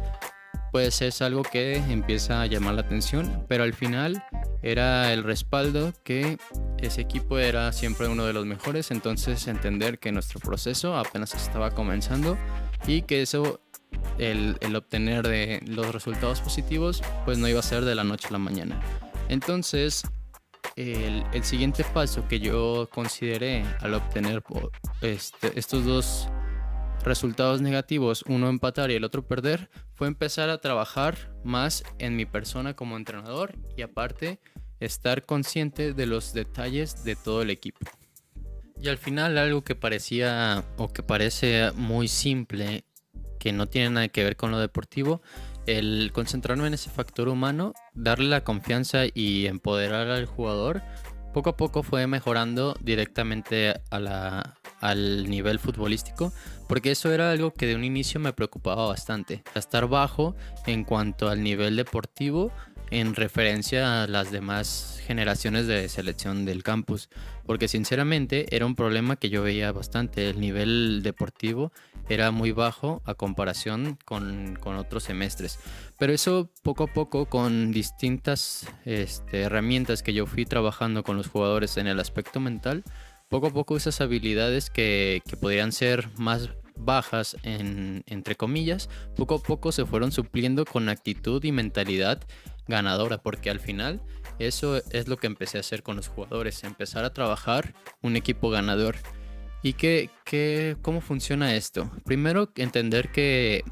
pues 0.71 1.03
es 1.03 1.23
algo 1.23 1.43
que 1.43 1.77
empieza 1.77 2.43
a 2.43 2.47
llamar 2.47 2.75
la 2.75 2.83
atención, 2.83 3.45
pero 3.49 3.65
al 3.65 3.75
final 3.75 4.23
era 4.63 5.13
el 5.13 5.25
respaldo 5.25 5.93
que 6.05 6.39
ese 6.79 7.01
equipo 7.01 7.39
era 7.39 7.73
siempre 7.73 8.09
uno 8.09 8.25
de 8.25 8.33
los 8.33 8.47
mejores, 8.47 8.91
entonces 8.91 9.47
entender 9.49 9.99
que 9.99 10.13
nuestro 10.13 10.41
proceso 10.41 10.97
apenas 10.97 11.35
estaba 11.35 11.73
comenzando 11.73 12.37
y 12.87 13.03
que 13.03 13.23
eso, 13.23 13.61
el, 14.19 14.57
obtener 14.77 15.27
de 15.27 15.61
los 15.67 15.93
resultados 15.93 16.41
positivos, 16.41 17.03
pues 17.25 17.39
no 17.39 17.49
iba 17.49 17.61
a 17.61 17.65
ser 17.65 17.85
de 17.85 17.95
la 17.95 18.05
noche 18.05 18.29
a 18.29 18.33
la 18.33 18.39
mañana. 18.39 18.81
Entonces, 19.29 20.03
el, 20.77 21.25
siguiente 21.43 21.85
paso 21.85 22.27
que 22.29 22.41
yo 22.41 22.89
consideré 22.93 23.65
al 23.81 23.95
obtener 23.95 24.43
este, 25.03 25.59
estos 25.59 25.85
dos 25.85 26.29
resultados 27.03 27.61
negativos, 27.61 28.25
uno 28.27 28.49
empatar 28.49 28.91
y 28.91 28.95
el 28.95 29.05
otro 29.05 29.27
perder, 29.27 29.71
fue 29.95 30.09
empezar 30.09 30.51
a 30.51 30.61
trabajar 30.61 31.33
más 31.45 31.83
en 31.99 32.17
mi 32.17 32.27
persona 32.27 32.75
como 32.75 32.97
entrenador 32.97 33.55
y 33.77 33.83
aparte 33.83 34.41
estar 34.81 35.25
consciente 35.25 35.93
de 35.93 36.07
los 36.07 36.33
detalles 36.33 37.05
de 37.05 37.17
todo 37.17 37.43
el 37.43 37.51
equipo. 37.51 37.81
Y 38.81 38.89
al 38.89 38.97
final 38.97 39.37
algo 39.37 39.63
que 39.63 39.75
parecía 39.75 40.65
o 40.79 40.89
que 40.89 41.03
parece 41.03 41.71
muy 41.75 42.09
simple, 42.09 42.85
que 43.39 43.53
no 43.53 43.67
tiene 43.67 43.91
nada 43.91 44.09
que 44.09 44.25
ver 44.25 44.37
con 44.37 44.51
lo 44.51 44.59
deportivo, 44.59 45.21
el 45.67 46.11
concentrarme 46.13 46.67
en 46.67 46.75
ese 46.75 46.91
factor 46.91 47.29
humano, 47.29 47.75
darle 47.93 48.29
la 48.29 48.43
confianza 48.43 49.03
y 49.13 49.47
empoderar 49.47 50.09
al 50.09 50.25
jugador, 50.25 50.83
poco 51.35 51.51
a 51.51 51.57
poco 51.57 51.83
fue 51.83 52.07
mejorando 52.07 52.75
directamente 52.81 53.81
a 53.91 54.01
la, 54.01 54.60
al 54.81 55.29
nivel 55.29 55.59
futbolístico, 55.59 56.33
porque 56.69 56.91
eso 56.91 57.13
era 57.13 57.31
algo 57.31 57.53
que 57.53 57.67
de 57.67 57.75
un 57.75 57.85
inicio 57.85 58.21
me 58.21 58.33
preocupaba 58.33 58.87
bastante. 58.87 59.43
Estar 59.55 59.89
bajo 59.89 60.35
en 60.67 60.85
cuanto 60.85 61.29
al 61.29 61.43
nivel 61.43 61.77
deportivo 61.77 62.53
en 62.91 63.15
referencia 63.15 64.03
a 64.03 64.07
las 64.07 64.31
demás 64.33 65.01
generaciones 65.07 65.67
de 65.67 65.89
selección 65.89 66.45
del 66.45 66.63
campus, 66.63 67.09
porque 67.47 67.69
sinceramente 67.69 68.55
era 68.55 68.67
un 68.67 68.75
problema 68.75 69.17
que 69.17 69.31
yo 69.31 69.43
veía 69.43 69.73
bastante. 69.73 70.29
El 70.31 70.41
nivel 70.41 71.01
deportivo 71.03 71.73
era 72.09 72.33
muy 72.33 72.51
bajo 72.51 73.03
a 73.05 73.15
comparación 73.15 73.97
con, 74.05 74.59
otros 74.65 75.05
semestres. 75.05 75.61
Pero 75.99 76.13
eso 76.13 76.51
poco 76.63 76.85
a 76.85 76.87
poco 76.89 77.27
con 77.27 77.71
distintas 77.71 78.67
este, 78.85 79.43
herramientas 79.43 80.03
que 80.03 80.13
yo 80.13 80.27
fui 80.27 80.45
trabajando 80.45 81.05
con 81.05 81.17
los 81.17 81.29
jugadores 81.29 81.77
en 81.77 81.87
el 81.87 82.01
aspecto 82.01 82.41
mental, 82.41 82.83
poco 83.31 83.47
a 83.47 83.51
poco 83.51 83.77
esas 83.77 84.01
habilidades 84.03 84.69
que, 84.69 85.23
que 85.27 85.37
podrían 85.37 85.73
ser 85.73 86.09
más 86.19 86.51
bajas 86.77 87.37
en, 87.45 88.03
entre 88.07 88.35
comillas, 88.35 88.91
poco 89.17 89.37
a 89.37 89.43
poco 89.43 89.73
se 89.73 89.87
fueron 89.87 90.13
supliendo 90.13 90.65
con 90.65 90.89
actitud 90.89 91.43
y 91.45 91.53
mentalidad 91.53 92.21
ganadora, 92.67 93.19
porque 93.19 93.51
al 93.51 93.61
final 93.61 94.03
eso 94.39 94.83
es 94.91 95.09
lo 95.09 95.17
que 95.17 95.29
empecé 95.29 95.59
a 95.59 95.61
hacer 95.61 95.83
con 95.83 95.97
los 95.97 96.09
jugadores, 96.09 96.65
empezar 96.65 97.05
a 97.05 97.13
trabajar 97.13 97.75
un 98.03 98.17
equipo 98.17 98.51
ganador. 98.51 98.97
¿Y 99.63 99.75
qué, 99.75 100.11
qué, 100.25 100.77
cómo 100.83 101.01
funciona 101.01 101.55
esto? 101.55 101.91
Primero, 102.05 102.51
entender 102.57 103.13
que, 103.13 103.63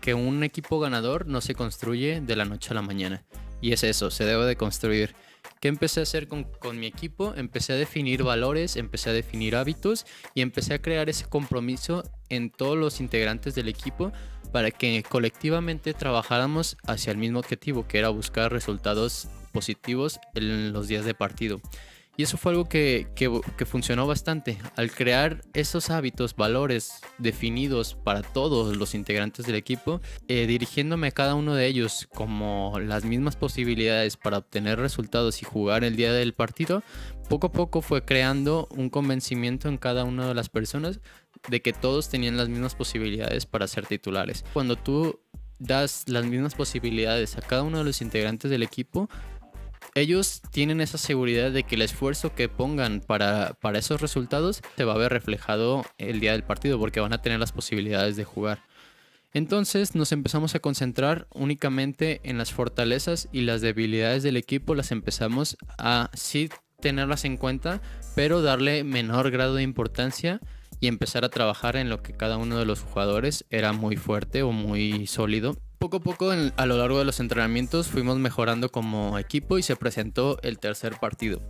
que 0.00 0.14
un 0.14 0.44
equipo 0.44 0.78
ganador 0.80 1.26
no 1.26 1.40
se 1.40 1.54
construye 1.54 2.20
de 2.20 2.36
la 2.36 2.44
noche 2.44 2.70
a 2.70 2.74
la 2.74 2.82
mañana. 2.82 3.24
Y 3.60 3.72
es 3.72 3.82
eso, 3.82 4.10
se 4.10 4.24
debe 4.24 4.46
de 4.46 4.56
construir. 4.56 5.16
¿Qué 5.60 5.68
empecé 5.68 6.00
a 6.00 6.04
hacer 6.04 6.28
con, 6.28 6.46
mi 6.78 6.86
equipo? 6.86 7.34
Empecé 7.36 7.72
a 7.72 7.76
definir 7.76 8.22
valores, 8.22 8.76
empecé 8.76 9.10
a 9.10 9.12
definir 9.12 9.56
hábitos 9.56 10.06
y 10.34 10.42
empecé 10.42 10.74
a 10.74 10.82
crear 10.82 11.08
ese 11.08 11.26
compromiso 11.26 12.04
en 12.28 12.50
todos 12.50 12.76
los 12.76 13.00
integrantes 13.00 13.54
del 13.54 13.68
equipo 13.68 14.12
para 14.52 14.70
que 14.70 15.02
colectivamente 15.02 15.94
trabajáramos 15.94 16.76
hacia 16.86 17.10
el 17.10 17.18
mismo 17.18 17.40
objetivo, 17.40 17.88
que 17.88 17.98
era 17.98 18.08
buscar 18.08 18.52
resultados 18.52 19.28
positivos 19.52 20.20
en 20.34 20.72
los 20.72 20.86
días 20.86 21.04
de 21.04 21.14
partido. 21.14 21.60
Y 22.18 22.24
eso 22.24 22.36
fue 22.36 22.50
algo 22.50 22.68
que, 22.68 23.06
funcionó 23.64 24.08
bastante. 24.08 24.58
Al 24.74 24.90
crear 24.90 25.40
esos 25.54 25.88
hábitos, 25.88 26.34
valores 26.34 27.00
definidos 27.18 27.94
para 27.94 28.22
todos 28.22 28.76
los 28.76 28.96
integrantes 28.96 29.46
del 29.46 29.54
equipo, 29.54 30.00
eh, 30.26 30.48
dirigiéndome 30.48 31.06
a 31.06 31.10
cada 31.12 31.36
uno 31.36 31.54
de 31.54 31.68
ellos 31.68 32.08
como 32.12 32.80
las 32.80 33.04
mismas 33.04 33.36
posibilidades 33.36 34.16
para 34.16 34.38
obtener 34.38 34.80
resultados 34.80 35.42
y 35.42 35.44
jugar 35.44 35.84
el 35.84 35.94
día 35.94 36.12
del 36.12 36.34
partido, 36.34 36.82
poco 37.28 37.46
a 37.46 37.52
poco 37.52 37.82
fue 37.82 38.04
creando 38.04 38.66
un 38.72 38.90
convencimiento 38.90 39.68
en 39.68 39.78
cada 39.78 40.02
una 40.02 40.26
de 40.26 40.34
las 40.34 40.48
personas 40.48 40.98
de 41.48 41.62
que 41.62 41.72
todos 41.72 42.08
tenían 42.08 42.36
las 42.36 42.48
mismas 42.48 42.74
posibilidades 42.74 43.46
para 43.46 43.68
ser 43.68 43.86
titulares. 43.86 44.44
Cuando 44.52 44.74
tú 44.74 45.20
das 45.60 46.02
las 46.08 46.24
mismas 46.24 46.56
posibilidades 46.56 47.36
a 47.36 47.42
cada 47.42 47.62
uno 47.62 47.78
de 47.78 47.84
los 47.84 48.02
integrantes 48.02 48.50
del 48.50 48.64
equipo, 48.64 49.08
ellos 50.00 50.42
tienen 50.50 50.80
esa 50.80 50.98
seguridad 50.98 51.50
de 51.50 51.64
que 51.64 51.74
el 51.74 51.82
esfuerzo 51.82 52.34
que 52.34 52.48
pongan 52.48 53.00
para, 53.00 53.54
para 53.60 53.78
esos 53.78 54.00
resultados 54.00 54.62
se 54.76 54.84
va 54.84 54.94
a 54.94 54.98
ver 54.98 55.12
reflejado 55.12 55.84
el 55.98 56.20
día 56.20 56.32
del 56.32 56.44
partido 56.44 56.78
porque 56.78 57.00
van 57.00 57.12
a 57.12 57.22
tener 57.22 57.38
las 57.38 57.52
posibilidades 57.52 58.16
de 58.16 58.24
jugar. 58.24 58.62
Entonces 59.32 59.94
nos 59.94 60.12
empezamos 60.12 60.54
a 60.54 60.60
concentrar 60.60 61.26
únicamente 61.34 62.20
en 62.24 62.38
las 62.38 62.52
fortalezas 62.52 63.28
y 63.30 63.42
las 63.42 63.60
debilidades 63.60 64.22
del 64.22 64.36
equipo, 64.36 64.74
las 64.74 64.90
empezamos 64.90 65.58
a 65.76 66.10
sí 66.14 66.48
tenerlas 66.80 67.24
en 67.24 67.36
cuenta, 67.36 67.82
pero 68.14 68.40
darle 68.40 68.84
menor 68.84 69.30
grado 69.30 69.54
de 69.54 69.62
importancia 69.62 70.40
y 70.80 70.86
empezar 70.86 71.24
a 71.24 71.28
trabajar 71.28 71.76
en 71.76 71.90
lo 71.90 72.02
que 72.02 72.16
cada 72.16 72.36
uno 72.36 72.58
de 72.58 72.64
los 72.64 72.80
jugadores 72.80 73.44
era 73.50 73.72
muy 73.72 73.96
fuerte 73.96 74.42
o 74.42 74.52
muy 74.52 75.06
sólido 75.06 75.56
poco 75.78 75.98
a 75.98 76.00
poco 76.00 76.30
a 76.30 76.66
lo 76.66 76.76
largo 76.76 76.98
de 76.98 77.04
los 77.04 77.20
entrenamientos 77.20 77.88
fuimos 77.88 78.18
mejorando 78.18 78.70
como 78.70 79.18
equipo 79.18 79.58
y 79.58 79.62
se 79.62 79.76
presentó 79.76 80.38
el 80.42 80.58
tercer 80.58 80.98
partido. 80.98 81.40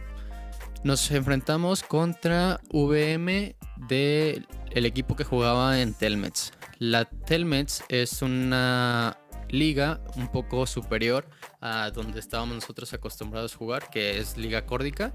Nos 0.84 1.10
enfrentamos 1.10 1.82
contra 1.82 2.60
VM 2.70 3.56
del 3.88 4.46
el 4.70 4.86
equipo 4.86 5.16
que 5.16 5.24
jugaba 5.24 5.80
en 5.80 5.94
Telmets. 5.94 6.52
La 6.78 7.06
Telmets 7.06 7.82
es 7.88 8.22
una 8.22 9.18
liga 9.48 10.00
un 10.14 10.28
poco 10.28 10.66
superior 10.66 11.28
a 11.60 11.90
donde 11.90 12.20
estábamos 12.20 12.54
nosotros 12.54 12.92
acostumbrados 12.92 13.54
a 13.54 13.58
jugar, 13.58 13.90
que 13.90 14.18
es 14.18 14.36
Liga 14.36 14.66
Córdica. 14.66 15.12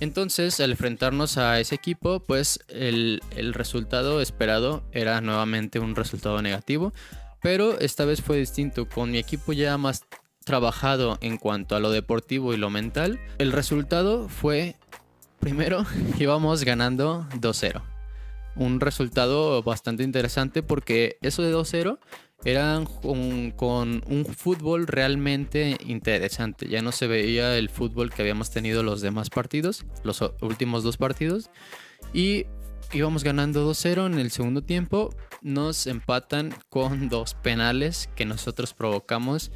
Entonces, 0.00 0.60
al 0.60 0.72
enfrentarnos 0.72 1.38
a 1.38 1.58
ese 1.58 1.74
equipo, 1.74 2.20
pues 2.20 2.60
el, 2.68 3.22
el 3.36 3.54
resultado 3.54 4.20
esperado 4.20 4.84
era 4.92 5.20
nuevamente 5.20 5.80
un 5.80 5.96
resultado 5.96 6.42
negativo. 6.42 6.92
Pero 7.40 7.78
esta 7.78 8.04
vez 8.04 8.22
fue 8.22 8.38
distinto, 8.38 8.88
con 8.88 9.10
mi 9.10 9.18
equipo 9.18 9.52
ya 9.52 9.78
más 9.78 10.04
trabajado 10.44 11.18
en 11.20 11.36
cuanto 11.36 11.76
a 11.76 11.80
lo 11.80 11.90
deportivo 11.90 12.54
y 12.54 12.56
lo 12.56 12.70
mental. 12.70 13.20
El 13.38 13.52
resultado 13.52 14.28
fue, 14.28 14.76
primero, 15.40 15.84
íbamos 16.18 16.64
ganando 16.64 17.26
2-0. 17.34 17.82
Un 18.56 18.80
resultado 18.80 19.62
bastante 19.62 20.02
interesante 20.02 20.62
porque 20.62 21.18
eso 21.20 21.42
de 21.42 21.54
2-0 21.54 21.98
era 22.44 22.82
con, 23.56 24.02
un 24.06 24.26
fútbol 24.26 24.86
realmente 24.86 25.76
interesante. 25.84 26.68
Ya 26.68 26.82
no 26.82 26.92
se 26.92 27.06
veía 27.06 27.56
el 27.58 27.68
fútbol 27.68 28.10
que 28.10 28.22
habíamos 28.22 28.50
tenido 28.50 28.82
los 28.82 29.00
demás 29.00 29.28
partidos, 29.28 29.84
los 30.02 30.22
últimos 30.40 30.82
dos 30.82 30.96
partidos. 30.96 31.50
Y 32.14 32.46
íbamos 32.92 33.24
ganando 33.24 33.70
2-0 33.70 34.06
en 34.06 34.18
el 34.18 34.30
segundo 34.30 34.62
tiempo. 34.62 35.14
Nos 35.42 35.86
empatan 35.86 36.54
con 36.68 37.08
dos 37.08 37.34
penales 37.34 38.08
que 38.14 38.24
nosotros 38.24 38.74
provocamos 38.74 39.50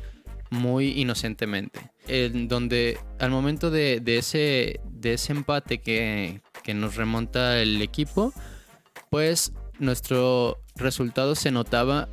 muy 0.50 1.00
inocentemente. 1.00 1.90
En 2.06 2.48
donde 2.48 2.98
al 3.18 3.30
momento 3.30 3.70
de, 3.70 4.02
ese, 4.06 4.80
de 4.90 5.14
ese 5.14 5.32
empate 5.32 5.78
que, 5.78 6.42
que 6.62 6.74
nos 6.74 6.96
remonta 6.96 7.60
el 7.60 7.80
equipo, 7.80 8.32
pues 9.10 9.52
nuestro 9.78 10.58
resultado 10.76 11.34
se 11.34 11.50
notaba 11.50 12.08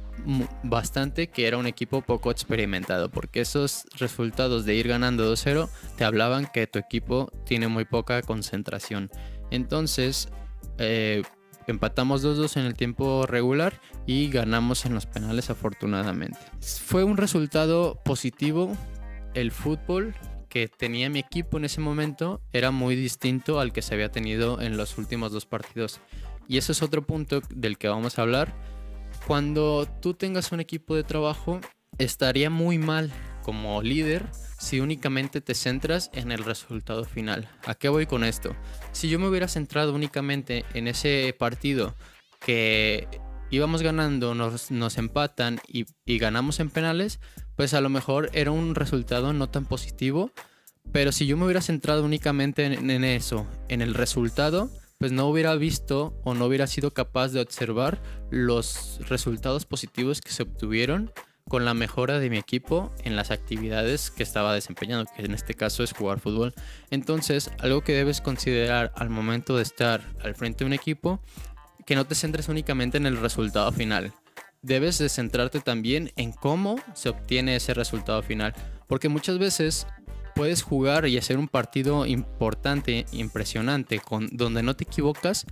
bastante 0.64 1.28
que 1.28 1.48
era 1.48 1.58
un 1.58 1.68
equipo 1.68 2.02
poco 2.02 2.32
experimentado, 2.32 3.10
porque 3.10 3.42
esos 3.42 3.86
resultados 3.98 4.66
de 4.66 4.76
ir 4.76 4.88
ganando 4.88 5.32
2-0 5.32 5.70
te 5.98 6.04
hablaban 6.04 6.48
que 6.52 6.68
tu 6.68 6.80
equipo 6.80 7.32
tiene 7.46 7.68
muy 7.68 7.86
poca 7.86 8.22
concentración. 8.22 9.10
Entonces, 9.52 10.30
eh, 10.80 11.24
empatamos 11.68 12.24
2-2 12.24 12.58
en 12.58 12.66
el 12.66 12.74
tiempo 12.74 13.26
regular 13.26 13.80
y 14.08 14.30
ganamos 14.30 14.86
en 14.86 14.94
los 14.94 15.06
penales 15.06 15.50
afortunadamente. 15.50 16.40
Fue 16.62 17.04
un 17.04 17.18
resultado 17.18 18.00
positivo. 18.04 18.76
El 19.34 19.52
fútbol 19.52 20.16
que 20.50 20.68
tenía 20.68 21.10
mi 21.10 21.20
equipo 21.20 21.58
en 21.58 21.66
ese 21.66 21.80
momento 21.80 22.42
era 22.54 22.72
muy 22.72 22.96
distinto 22.96 23.60
al 23.60 23.72
que 23.72 23.84
se 23.84 23.94
había 23.94 24.12
tenido 24.12 24.60
en 24.62 24.78
los 24.78 24.98
últimos 24.98 25.32
dos 25.32 25.46
partidos. 25.46 26.00
Y 26.48 26.58
ese 26.58 26.72
es 26.72 26.82
otro 26.82 27.06
punto 27.06 27.42
del 27.54 27.78
que 27.78 27.88
vamos 27.88 28.18
a 28.18 28.24
hablar. 28.24 28.56
Cuando 29.28 29.88
tú 30.02 30.16
tengas 30.16 30.52
un 30.52 30.60
equipo 30.60 30.96
de 30.96 31.04
trabajo, 31.04 31.60
estaría 32.00 32.50
muy 32.50 32.80
mal 32.80 33.12
como 33.44 33.84
líder 33.84 34.26
si 34.60 34.80
únicamente 34.80 35.42
te 35.42 35.56
centras 35.56 36.12
en 36.14 36.32
el 36.32 36.44
resultado 36.44 37.06
final. 37.06 37.50
¿A 37.66 37.76
qué 37.76 37.90
voy 37.90 38.06
con 38.06 38.24
esto? 38.24 38.56
Si 38.92 39.10
yo 39.10 39.18
me 39.18 39.28
hubiera 39.28 39.48
centrado 39.48 39.96
únicamente 39.96 40.66
en 40.74 40.88
ese 40.88 41.34
partido 41.40 41.96
que 42.40 43.08
íbamos 43.50 43.82
ganando, 43.82 44.36
nos, 44.36 44.98
empatan 44.98 45.60
y, 45.68 45.86
ganamos 46.20 46.60
en 46.60 46.70
penales, 46.70 47.20
pues 47.56 47.74
a 47.74 47.82
lo 47.82 47.90
mejor 47.90 48.30
era 48.34 48.52
un 48.52 48.76
resultado 48.76 49.34
no 49.34 49.50
tan 49.50 49.66
positivo. 49.66 50.32
Pero 50.92 51.12
si 51.12 51.26
yo 51.26 51.38
me 51.38 51.46
hubiera 51.46 51.62
centrado 51.62 52.04
únicamente 52.04 52.66
en 52.66 53.04
eso, 53.04 53.48
en 53.68 53.82
el 53.82 53.94
resultado, 53.94 54.70
pues 55.00 55.14
no 55.14 55.28
hubiera 55.28 55.56
visto 55.56 56.20
o 56.26 56.34
no 56.34 56.46
hubiera 56.46 56.68
sido 56.68 56.92
capaz 56.92 57.30
de 57.30 57.40
observar 57.40 58.02
los 58.32 59.00
resultados 59.08 59.66
positivos 59.66 60.20
que 60.20 60.32
se 60.32 60.44
obtuvieron 60.44 61.12
con 61.50 61.66
la 61.66 61.74
mejora 61.74 62.20
de 62.20 62.30
mi 62.30 62.38
equipo 62.38 62.94
en 63.04 63.18
las 63.18 63.32
actividades 63.32 64.12
que 64.12 64.24
estaba 64.24 64.54
desempeñando, 64.54 65.12
que 65.14 65.26
en 65.26 65.34
este 65.34 65.56
caso 65.56 65.84
es 65.84 65.92
jugar 65.92 66.20
fútbol. 66.20 66.54
Entonces, 66.92 67.52
algo 67.60 67.82
que 67.82 67.94
debes 67.94 68.22
considerar 68.22 68.94
al 68.96 69.10
momento 69.10 69.58
de 69.58 69.64
estar 69.64 70.02
al 70.24 70.36
frente 70.36 70.60
de 70.60 70.68
un 70.68 70.74
equipo, 70.74 71.20
que 71.86 71.96
no 71.96 72.06
te 72.06 72.16
centres 72.16 72.48
únicamente 72.48 72.98
en 72.98 73.08
el 73.08 73.18
resultado 73.18 73.72
final. 73.72 74.14
Debes 74.62 75.00
de 75.00 75.10
centrarte 75.10 75.60
también 75.60 76.12
en 76.16 76.32
cómo 76.32 76.76
se 76.94 77.10
obtiene 77.10 77.56
ese 77.56 77.74
resultado 77.74 78.22
final, 78.22 78.54
porque 78.88 79.10
muchas 79.10 79.40
veces 79.40 79.88
puedes 80.36 80.62
jugar 80.62 81.08
y 81.08 81.18
hacer 81.18 81.38
un 81.38 81.48
partido 81.48 82.06
importante, 82.06 83.06
impresionante, 83.12 84.00
con, 84.00 84.30
donde 84.32 84.62
no 84.62 84.76
te 84.76 84.84
equivocas, 84.84 85.46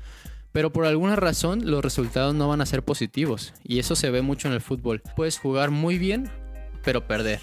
pero 0.52 0.72
por 0.72 0.86
alguna 0.86 1.16
razón 1.16 1.70
los 1.70 1.84
resultados 1.84 2.34
no 2.34 2.48
van 2.48 2.62
a 2.62 2.66
ser 2.66 2.84
positivos. 2.84 3.54
Y 3.64 3.80
eso 3.80 3.96
se 3.96 4.10
ve 4.10 4.22
mucho 4.22 4.48
en 4.48 4.54
el 4.54 4.62
fútbol. 4.62 5.02
Puedes 5.16 5.38
jugar 5.40 5.72
muy 5.72 5.98
bien, 5.98 6.30
pero 6.84 7.08
perder. 7.08 7.42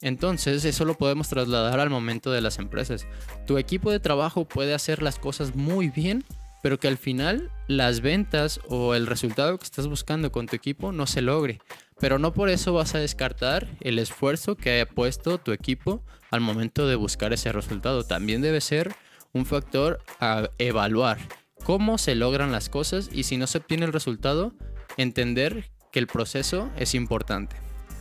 Entonces 0.00 0.64
eso 0.64 0.84
lo 0.84 0.94
podemos 0.94 1.28
trasladar 1.28 1.78
al 1.80 1.90
momento 1.90 2.32
de 2.32 2.40
las 2.40 2.58
empresas. 2.58 3.06
Tu 3.46 3.56
equipo 3.56 3.90
de 3.90 4.00
trabajo 4.00 4.44
puede 4.44 4.74
hacer 4.74 5.00
las 5.00 5.18
cosas 5.18 5.54
muy 5.54 5.88
bien, 5.90 6.24
pero 6.62 6.78
que 6.78 6.88
al 6.88 6.98
final 6.98 7.50
las 7.68 8.00
ventas 8.00 8.60
o 8.68 8.94
el 8.94 9.06
resultado 9.06 9.56
que 9.58 9.64
estás 9.64 9.86
buscando 9.86 10.32
con 10.32 10.46
tu 10.46 10.56
equipo 10.56 10.90
no 10.90 11.06
se 11.06 11.22
logre. 11.22 11.60
Pero 12.00 12.18
no 12.18 12.32
por 12.32 12.48
eso 12.48 12.72
vas 12.72 12.96
a 12.96 12.98
descartar 12.98 13.68
el 13.80 14.00
esfuerzo 14.00 14.56
que 14.56 14.70
haya 14.70 14.88
puesto 14.88 15.38
tu 15.38 15.52
equipo 15.52 16.02
al 16.32 16.40
momento 16.40 16.88
de 16.88 16.96
buscar 16.96 17.32
ese 17.32 17.52
resultado. 17.52 18.04
También 18.04 18.42
debe 18.42 18.60
ser 18.60 18.92
un 19.32 19.46
factor 19.46 20.00
a 20.18 20.50
evaluar 20.58 21.18
cómo 21.64 21.98
se 21.98 22.14
logran 22.14 22.52
las 22.52 22.68
cosas 22.68 23.08
y 23.12 23.24
si 23.24 23.36
no 23.36 23.46
se 23.46 23.58
obtiene 23.58 23.84
el 23.86 23.92
resultado, 23.92 24.52
entender 24.96 25.70
que 25.90 25.98
el 25.98 26.06
proceso 26.06 26.70
es 26.76 26.94
importante. 26.94 27.56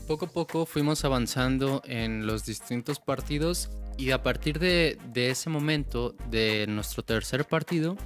Poco 0.08 0.26
a 0.26 0.30
poco 0.30 0.66
fuimos 0.66 1.06
avanzando 1.06 1.82
en 1.86 2.26
los 2.26 2.46
distintos 2.46 3.00
partidos 3.00 3.70
y 3.98 4.12
a 4.12 4.24
partir 4.24 4.60
de, 4.60 4.98
ese 5.14 5.50
momento 5.50 6.16
de 6.30 6.66
nuestro 6.68 7.04
tercer 7.04 7.46
partido, 7.46 7.98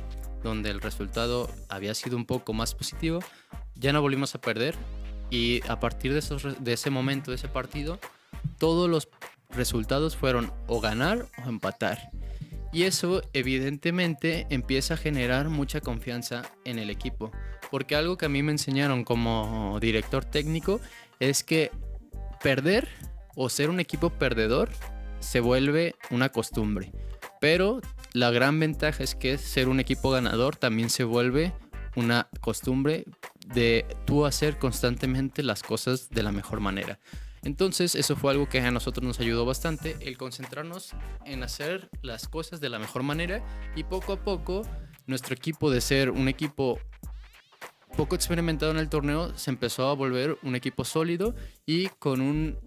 donde 0.43 0.69
el 0.69 0.81
resultado 0.81 1.49
había 1.69 1.93
sido 1.95 2.17
un 2.17 2.25
poco 2.25 2.53
más 2.53 2.75
positivo, 2.75 3.19
ya 3.75 3.93
no 3.93 4.01
volvimos 4.01 4.35
a 4.35 4.41
perder 4.41 4.75
y 5.29 5.61
a 5.67 5.79
partir 5.79 6.13
de 6.13 6.73
ese 6.73 6.89
momento, 6.89 7.31
de 7.31 7.35
ese 7.35 7.47
partido, 7.47 7.99
todos 8.59 8.89
los 8.89 9.07
resultados 9.51 10.15
fueron 10.15 10.51
o 10.67 10.81
ganar 10.81 11.27
o 11.43 11.49
empatar. 11.49 12.11
Y 12.75 12.83
eso 12.83 13.21
evidentemente 13.31 14.47
empieza 14.49 14.95
a 14.95 14.97
generar 14.97 15.47
mucha 15.47 15.79
confianza 15.79 16.41
en 16.65 16.77
el 16.77 16.89
equipo. 16.89 17.31
Porque 17.71 17.95
algo 17.95 18.17
que 18.17 18.25
a 18.25 18.29
mí 18.29 18.43
me 18.43 18.51
enseñaron 18.51 19.05
como 19.05 19.79
director 19.79 20.25
técnico 20.25 20.81
es 21.21 21.45
que 21.45 21.71
perder 22.43 22.89
o 23.33 23.47
ser 23.47 23.69
un 23.69 23.79
equipo 23.79 24.09
perdedor 24.09 24.71
se 25.19 25.39
vuelve 25.39 25.95
una 26.09 26.33
costumbre. 26.33 26.91
Pero 27.39 27.79
la 28.11 28.29
gran 28.31 28.59
ventaja 28.59 29.05
es 29.05 29.15
que 29.15 29.37
ser 29.37 29.69
un 29.69 29.79
equipo 29.79 30.11
ganador 30.11 30.57
también 30.57 30.89
se 30.89 31.05
vuelve 31.05 31.53
una 31.95 32.27
costumbre 32.41 33.05
de 33.53 33.85
tú 34.03 34.25
hacer 34.25 34.57
constantemente 34.57 35.43
las 35.43 35.63
cosas 35.63 36.09
de 36.09 36.23
la 36.23 36.33
mejor 36.33 36.59
manera. 36.59 36.99
Entonces 37.45 37.95
eso 37.95 38.15
fue 38.15 38.31
algo 38.31 38.49
que 38.49 38.59
a 38.59 38.71
nosotros 38.71 39.05
nos 39.05 39.19
ayudó 39.19 39.45
bastante, 39.45 39.95
el 40.01 40.17
concentrarnos 40.17 40.93
en 41.25 41.43
hacer 41.43 41.89
las 42.01 42.27
cosas 42.27 42.59
de 42.59 42.69
la 42.69 42.79
mejor 42.79 43.03
manera 43.03 43.45
y 43.75 43.83
poco 43.83 44.13
a 44.13 44.23
poco 44.23 44.63
nuestro 45.05 45.35
equipo 45.35 45.69
de 45.69 45.79
ser 45.79 46.09
un 46.09 46.27
equipo 46.27 46.79
poco 47.95 48.15
experimentado 48.15 48.71
en 48.71 48.79
el 48.79 48.89
torneo 48.89 49.37
se 49.37 49.51
empezó 49.51 49.87
a 49.87 49.93
volver 49.93 50.37
un 50.43 50.55
equipo 50.55 50.83
sólido 50.83 51.35
y 51.65 51.87
con 51.87 52.19
un 52.19 52.57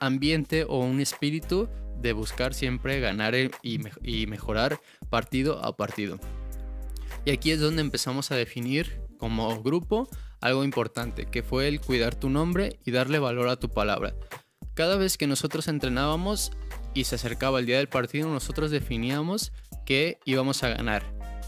ambiente 0.00 0.64
o 0.64 0.78
un 0.78 1.00
espíritu 1.00 1.68
de 2.00 2.12
buscar 2.12 2.54
siempre 2.54 3.00
ganar 3.00 3.34
y, 3.62 4.26
mejorar 4.26 4.80
partido 5.08 5.64
a 5.64 5.76
partido. 5.76 6.18
Y 7.24 7.30
aquí 7.30 7.52
es 7.52 7.60
donde 7.60 7.82
empezamos 7.82 8.32
a 8.32 8.36
definir 8.36 9.00
como 9.18 9.62
grupo 9.62 10.08
algo 10.42 10.64
importante, 10.64 11.26
que 11.26 11.42
fue 11.42 11.68
el 11.68 11.80
cuidar 11.80 12.14
tu 12.14 12.28
nombre 12.28 12.78
y 12.84 12.90
darle 12.90 13.18
valor 13.18 13.48
a 13.48 13.56
tu 13.56 13.70
palabra. 13.70 14.14
Cada 14.74 14.96
vez 14.96 15.16
que 15.16 15.26
nosotros 15.26 15.68
entrenábamos 15.68 16.52
y 16.94 17.04
se 17.04 17.14
acercaba 17.14 17.60
el 17.60 17.66
día 17.66 17.78
del 17.78 17.88
partido, 17.88 18.28
nosotros 18.28 18.70
definíamos 18.70 19.52
que 19.86 20.18
íbamos 20.24 20.62
a 20.62 20.68
ganar, 20.68 21.04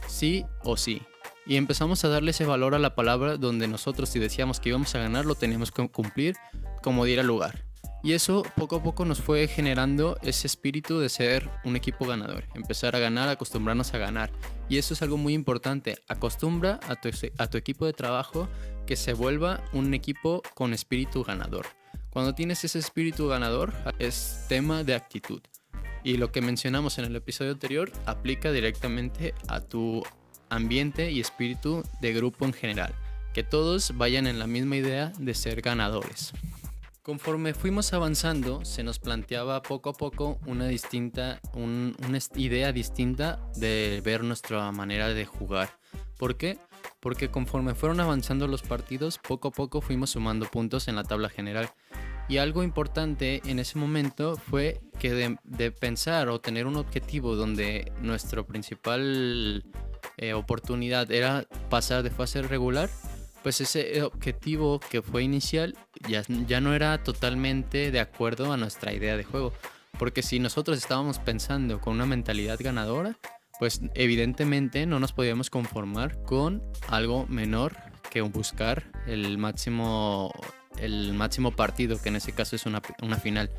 sí 0.06 0.46
o 0.62 0.76
sí. 0.76 1.02
Y 1.46 1.56
empezamos 1.56 2.04
a 2.04 2.08
darle 2.08 2.30
ese 2.30 2.46
valor 2.46 2.74
a 2.74 2.78
la 2.78 2.94
palabra 2.94 3.36
donde 3.36 3.68
nosotros 3.68 4.08
si 4.08 4.18
decíamos 4.18 4.60
que 4.60 4.70
íbamos 4.70 4.94
a 4.94 4.98
ganar, 4.98 5.26
lo 5.26 5.34
teníamos 5.34 5.70
que 5.72 5.86
cumplir 5.88 6.36
como 6.82 7.04
diera 7.04 7.22
lugar. 7.22 7.64
Y 8.04 8.12
eso 8.12 8.42
poco 8.54 8.76
a 8.76 8.82
poco 8.82 9.06
nos 9.06 9.22
fue 9.22 9.48
generando 9.48 10.18
ese 10.20 10.46
espíritu 10.46 10.98
de 10.98 11.08
ser 11.08 11.48
un 11.64 11.74
equipo 11.74 12.04
ganador, 12.04 12.44
empezar 12.54 12.94
a 12.94 12.98
ganar, 12.98 13.30
acostumbrarnos 13.30 13.94
a 13.94 13.98
ganar. 13.98 14.30
Y 14.68 14.76
eso 14.76 14.92
es 14.92 15.00
algo 15.00 15.16
muy 15.16 15.32
importante, 15.32 15.96
acostumbra 16.06 16.80
a 16.86 16.96
tu, 16.96 17.56
equipo 17.56 17.86
de 17.86 17.94
trabajo 17.94 18.46
que 18.86 18.96
se 18.96 19.14
vuelva 19.14 19.64
un 19.72 19.94
equipo 19.94 20.42
con 20.52 20.74
espíritu 20.74 21.24
ganador. 21.24 21.64
Cuando 22.10 22.34
tienes 22.34 22.62
ese 22.64 22.78
espíritu 22.78 23.26
ganador 23.26 23.72
es 23.98 24.44
tema 24.50 24.84
de 24.84 24.94
actitud. 24.94 25.40
Y 26.02 26.18
lo 26.18 26.30
que 26.30 26.42
mencionamos 26.42 26.98
en 26.98 27.06
el 27.06 27.16
episodio 27.16 27.52
anterior 27.52 27.90
aplica 28.04 28.52
directamente 28.52 29.32
a 29.48 29.60
tu 29.60 30.02
ambiente 30.50 31.10
y 31.10 31.20
espíritu 31.20 31.82
de 32.02 32.12
grupo 32.12 32.44
en 32.44 32.52
general. 32.52 32.94
Que 33.32 33.44
todos 33.44 33.96
vayan 33.96 34.26
en 34.26 34.38
la 34.38 34.46
misma 34.46 34.76
idea 34.76 35.10
de 35.18 35.32
ser 35.32 35.62
ganadores. 35.62 36.34
Conforme 37.04 37.52
fuimos 37.52 37.92
avanzando, 37.92 38.64
se 38.64 38.82
nos 38.82 38.98
planteaba 38.98 39.60
poco 39.60 39.90
a 39.90 39.92
poco 39.92 40.38
una 40.46 40.68
distinta, 40.68 41.38
una 41.52 42.18
idea 42.34 42.72
distinta 42.72 43.46
de 43.56 44.00
ver 44.02 44.24
nuestra 44.24 44.72
manera 44.72 45.08
de 45.08 45.26
jugar. 45.26 45.68
¿Por 46.16 46.38
qué? 46.38 46.56
Porque 47.00 47.30
conforme 47.30 47.74
fueron 47.74 48.00
avanzando 48.00 48.48
los 48.48 48.62
partidos, 48.62 49.18
poco 49.18 49.48
a 49.48 49.50
poco 49.50 49.82
fuimos 49.82 50.12
sumando 50.12 50.46
puntos 50.46 50.88
en 50.88 50.96
la 50.96 51.04
tabla 51.04 51.28
general. 51.28 51.68
Y 52.26 52.38
algo 52.38 52.62
importante 52.62 53.42
en 53.44 53.58
ese 53.58 53.78
momento 53.78 54.36
fue 54.36 54.80
que 54.98 55.12
de, 55.12 55.72
pensar 55.72 56.30
o 56.30 56.40
tener 56.40 56.66
un 56.66 56.76
objetivo 56.76 57.36
donde 57.36 57.92
nuestra 58.00 58.42
principal 58.44 59.62
eh, 60.16 60.32
oportunidad 60.32 61.12
era 61.12 61.44
pasar 61.68 62.02
de 62.02 62.08
fase 62.08 62.40
regular, 62.40 62.88
pues 63.44 63.60
ese 63.60 64.02
objetivo 64.02 64.80
que 64.80 65.02
fue 65.02 65.22
inicial 65.22 65.76
ya, 66.08 66.22
ya 66.46 66.62
no 66.62 66.74
era 66.74 67.02
totalmente 67.04 67.90
de 67.90 68.00
acuerdo 68.00 68.50
a 68.50 68.56
nuestra 68.56 68.94
idea 68.94 69.18
de 69.18 69.24
juego. 69.24 69.52
Porque 69.98 70.22
si 70.22 70.40
nosotros 70.40 70.78
estábamos 70.78 71.18
pensando 71.18 71.78
con 71.78 71.92
una 71.92 72.06
mentalidad 72.06 72.58
ganadora, 72.58 73.18
pues 73.58 73.82
evidentemente 73.94 74.86
no 74.86 74.98
nos 74.98 75.12
podíamos 75.12 75.50
conformar 75.50 76.22
con 76.22 76.62
algo 76.88 77.26
menor 77.28 77.76
que 78.10 78.22
buscar 78.22 78.90
el 79.06 79.36
máximo, 79.36 80.32
el 80.78 81.12
máximo 81.12 81.52
partido, 81.52 82.00
que 82.00 82.08
en 82.08 82.16
ese 82.16 82.32
caso 82.32 82.56
es 82.56 82.64
una, 82.64 82.80
una 83.02 83.18
final. 83.18 83.50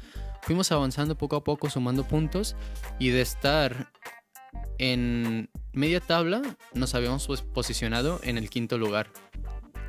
Fuimos 0.41 0.71
avanzando 0.71 1.15
poco 1.15 1.35
a 1.35 1.43
poco, 1.43 1.69
sumando 1.69 2.03
puntos 2.07 2.55
y 2.97 3.09
de 3.09 3.21
estar 3.21 3.91
en 4.79 5.49
media 5.73 5.99
tabla 5.99 6.41
nos 6.73 6.95
habíamos 6.95 7.27
pues 7.27 7.41
posicionado 7.43 8.19
en 8.23 8.39
el 8.39 8.49
quinto 8.49 8.79
lugar. 8.79 9.11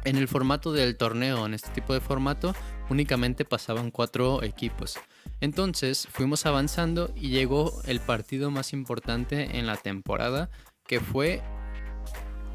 En 0.07 0.17
el 0.17 0.29
formato 0.29 0.71
del 0.71 0.97
torneo, 0.97 1.47
en 1.47 1.53
este 1.53 1.71
tipo 1.71 1.93
de 1.93 2.01
formato, 2.01 2.55
únicamente 2.89 3.45
pasaban 3.45 3.91
cuatro 3.91 4.45
equipos. 4.45 5.01
Entonces 5.41 6.07
fuimos 6.13 6.47
avanzando 6.47 7.11
y 7.17 7.31
llegó 7.31 7.83
el 7.87 7.99
partido 7.99 8.53
más 8.53 8.73
importante 8.73 9.59
en 9.59 9.67
la 9.67 9.77
temporada, 9.77 10.49
que 10.87 11.01
fue 11.01 11.43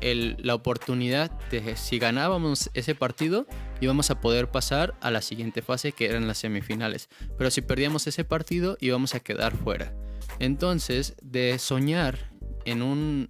la 0.02 0.56
oportunidad 0.56 1.30
de 1.50 1.76
si 1.76 2.00
ganábamos 2.00 2.72
ese 2.74 2.96
partido 2.96 3.46
íbamos 3.82 4.12
a 4.12 4.22
poder 4.22 4.50
pasar 4.50 4.96
a 5.02 5.12
la 5.12 5.22
siguiente 5.22 5.62
fase 5.62 5.92
que 5.92 6.06
eran 6.06 6.30
las 6.30 6.38
semifinales. 6.38 7.10
Pero 7.38 7.52
si 7.52 7.60
perdíamos 7.60 8.08
ese 8.08 8.24
partido 8.24 8.78
íbamos 8.80 9.14
a 9.14 9.20
quedar 9.20 9.58
fuera. 9.58 9.94
Entonces, 10.40 11.16
de 11.22 11.60
soñar 11.60 12.32
en, 12.66 13.28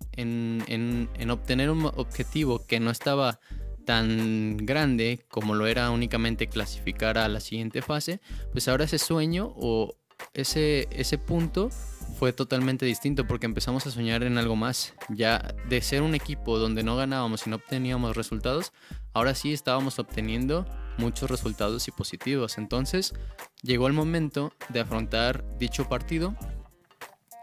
obtener 1.29 1.71
un 1.71 1.85
objetivo 1.85 2.65
que 2.67 2.79
no 2.79 2.91
estaba 2.91 3.39
tan 3.85 4.57
grande 4.57 5.25
como 5.29 5.55
lo 5.55 5.67
era 5.67 5.91
únicamente 5.91 6.47
clasificar 6.47 7.17
a 7.17 7.27
la 7.27 7.39
siguiente 7.39 7.81
fase, 7.81 8.21
pues 8.51 8.67
ahora 8.67 8.85
ese 8.85 8.99
sueño 8.99 9.53
o 9.55 9.95
ese, 10.33 10.87
ese 10.91 11.17
punto 11.17 11.69
fue 12.17 12.33
totalmente 12.33 12.85
distinto 12.85 13.25
porque 13.25 13.47
empezamos 13.47 13.87
a 13.87 13.91
soñar 13.91 14.23
en 14.23 14.37
algo 14.37 14.55
más. 14.55 14.93
Ya 15.09 15.55
de 15.67 15.81
ser 15.81 16.03
un 16.03 16.13
equipo 16.13 16.59
donde 16.59 16.83
no 16.83 16.95
ganábamos 16.95 17.47
y 17.47 17.49
no 17.49 17.55
obteníamos 17.55 18.15
resultados, 18.15 18.73
ahora 19.13 19.33
sí 19.33 19.53
estábamos 19.53 19.97
obteniendo 19.99 20.65
muchos 20.97 21.29
resultados 21.29 21.87
y 21.87 21.91
positivos. 21.91 22.57
Entonces 22.57 23.13
llegó 23.63 23.87
el 23.87 23.93
momento 23.93 24.53
de 24.69 24.81
afrontar 24.81 25.43
dicho 25.57 25.89
partido 25.89 26.35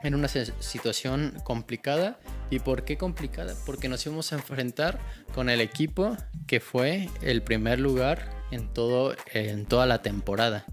en 0.02 0.14
una 0.14 0.28
situación 0.28 1.34
complicada. 1.44 2.18
¿Y 2.50 2.61
por 2.61 2.84
qué 2.84 2.96
complicada? 2.96 3.54
Porque 3.66 3.88
nos 3.88 4.04
íbamos 4.06 4.32
a 4.32 4.37
enfrentar 4.37 4.98
con 5.34 5.50
el 5.50 5.61
equipo 5.61 6.16
que 6.46 6.61
fue 6.61 7.08
el 7.22 7.42
primer 7.42 7.78
lugar 7.78 8.30
en, 8.50 8.72
todo, 8.72 9.14
en 9.32 9.66
toda 9.66 9.87
la 9.87 10.02
temporada. 10.02 10.64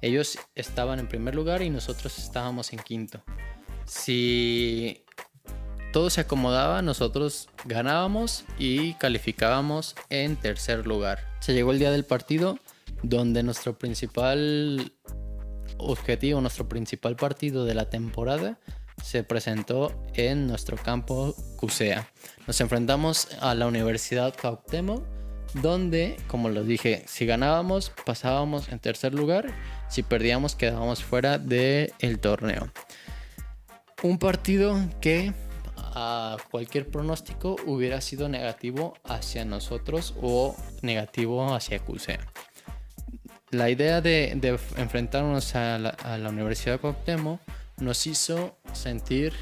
Ellos 0.00 0.38
estaban 0.54 1.00
en 1.00 1.08
primer 1.08 1.34
lugar 1.34 1.62
y 1.62 1.70
nosotros 1.70 2.18
estábamos 2.18 2.72
en 2.72 2.78
quinto. 2.78 3.22
Si 3.84 5.04
todo 5.92 6.10
se 6.10 6.20
acomodaba, 6.20 6.82
nosotros 6.82 7.48
ganábamos 7.64 8.44
y 8.58 8.94
calificábamos 8.94 9.96
en 10.10 10.36
tercer 10.36 10.86
lugar. 10.86 11.26
Se 11.40 11.52
llegó 11.54 11.72
el 11.72 11.78
día 11.78 11.90
del 11.90 12.04
partido 12.04 12.58
donde 13.02 13.42
nuestro 13.42 13.78
principal 13.78 14.92
objetivo, 15.76 16.40
nuestro 16.40 16.68
principal 16.68 17.16
partido 17.16 17.64
de 17.64 17.74
la 17.74 17.90
temporada 17.90 18.58
se 19.02 19.22
presentó 19.22 19.92
en 20.14 20.46
nuestro 20.46 20.76
campo 20.76 21.34
CUSEA. 21.56 22.08
Nos 22.46 22.60
enfrentamos 22.60 23.28
a 23.40 23.54
la 23.54 23.66
Universidad 23.66 24.34
Cuauhtémoc 24.40 25.04
donde, 25.54 26.16
como 26.26 26.48
lo 26.48 26.62
dije, 26.62 27.04
si 27.06 27.26
ganábamos 27.26 27.90
pasábamos 28.04 28.68
en 28.68 28.78
tercer 28.78 29.14
lugar, 29.14 29.52
si 29.88 30.02
perdíamos 30.02 30.54
quedábamos 30.54 31.02
fuera 31.02 31.38
del 31.38 31.92
el 32.00 32.18
torneo. 32.18 32.70
Un 34.02 34.18
partido 34.18 34.78
que 35.00 35.32
a 35.76 36.36
cualquier 36.50 36.88
pronóstico 36.88 37.56
hubiera 37.66 38.00
sido 38.00 38.28
negativo 38.28 38.94
hacia 39.04 39.44
nosotros 39.44 40.14
o 40.20 40.54
negativo 40.82 41.54
hacia 41.54 41.78
CUSEA. 41.80 42.20
La 43.50 43.70
idea 43.70 44.02
de, 44.02 44.30
enfrentarnos 44.76 45.54
a 45.54 45.78
la, 45.78 46.28
Universidad 46.28 46.74
de 46.74 46.78
Cuauhtémoc 46.80 47.40
nos 47.78 48.06
hizo 48.06 48.58
sentir 48.74 49.32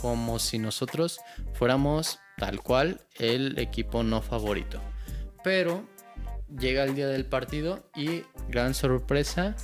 como 0.00 0.38
si 0.38 0.60
nosotros 0.60 1.18
fuéramos 1.54 2.20
tal 2.36 2.62
cual 2.62 3.00
el 3.18 3.58
equipo 3.58 4.04
no 4.04 4.22
favorito. 4.22 4.80
Pero 5.42 5.84
llega 6.56 6.84
el 6.84 6.94
día 6.94 7.08
del 7.08 7.24
partido 7.24 7.90
y 7.96 8.22
gran 8.48 8.74
sorpresa, 8.74 9.56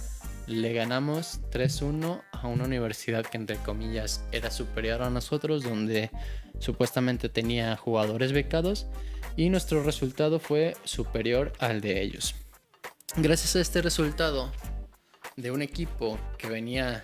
le 0.48 0.72
ganamos 0.72 1.40
3-1 1.52 2.20
a 2.32 2.48
una 2.48 2.64
universidad 2.64 3.24
que 3.24 3.36
entre 3.36 3.58
comillas 3.58 4.24
era 4.32 4.50
superior 4.50 5.02
a 5.02 5.10
nosotros, 5.10 5.62
donde 5.62 6.10
supuestamente 6.58 7.28
tenía 7.28 7.76
jugadores 7.76 8.32
becados 8.32 8.88
y 9.36 9.50
nuestro 9.50 9.84
resultado 9.84 10.40
fue 10.40 10.76
superior 10.82 11.52
al 11.60 11.80
de 11.80 12.02
ellos. 12.02 12.34
Gracias 13.16 13.54
a 13.54 13.60
este 13.60 13.80
resultado 13.80 14.50
de 15.36 15.52
un 15.52 15.62
equipo 15.62 16.18
que 16.36 16.48
venía 16.48 17.00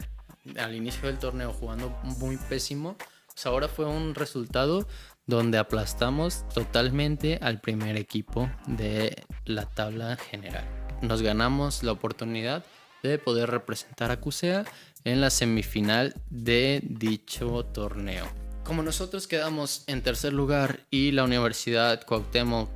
al 0.59 0.75
inicio 0.75 1.07
del 1.07 1.21
torneo 1.21 1.53
jugando 1.53 1.91
muy 2.19 2.37
pésimo, 2.37 2.97
pues 3.27 3.47
ahora 3.47 3.69
fue 3.69 3.87
un 3.87 4.17
resultado 4.17 4.89
donde 5.27 5.59
aplastamos 5.59 6.49
totalmente 6.49 7.39
al 7.41 7.61
primer 7.61 7.97
equipo 7.97 8.51
de 8.67 9.23
la 9.45 9.67
tabla 9.67 10.17
general. 10.17 10.65
Nos 11.01 11.23
ganamos 11.23 11.85
la 11.85 11.93
oportunidad 11.93 12.65
de 13.05 13.19
poder 13.19 13.49
representar 13.49 14.11
a 14.11 14.19
CUSEA 14.19 14.65
en 15.05 15.21
la 15.21 15.31
semifinal 15.31 16.15
de 16.29 16.81
dicho 16.83 17.65
torneo. 17.67 18.27
Como 18.65 18.83
nosotros 18.83 19.29
quedamos 19.29 19.85
en 19.87 20.03
tercer 20.03 20.33
lugar 20.33 20.81
y 20.91 21.13
la 21.13 21.23
Universidad 21.23 22.05
Cuauhtémoc 22.05 22.69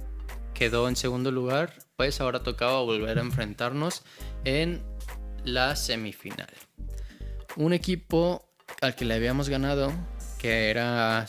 quedó 0.55 0.89
en 0.89 0.95
segundo 0.95 1.33
lugar, 1.33 1.84
pues 1.97 2.21
ahora 2.21 2.43
tocaba 2.43 2.81
volver 2.83 3.19
a 3.19 3.23
enfrentarnos 3.23 4.03
en 4.45 4.83
la 5.45 5.77
semifinal. 5.77 6.53
Un 7.57 7.73
equipo 7.73 8.49
al 8.81 8.95
que 8.95 9.05
le 9.05 9.15
habíamos 9.15 9.49
ganado, 9.49 9.93
que 10.39 10.71
era 10.71 11.27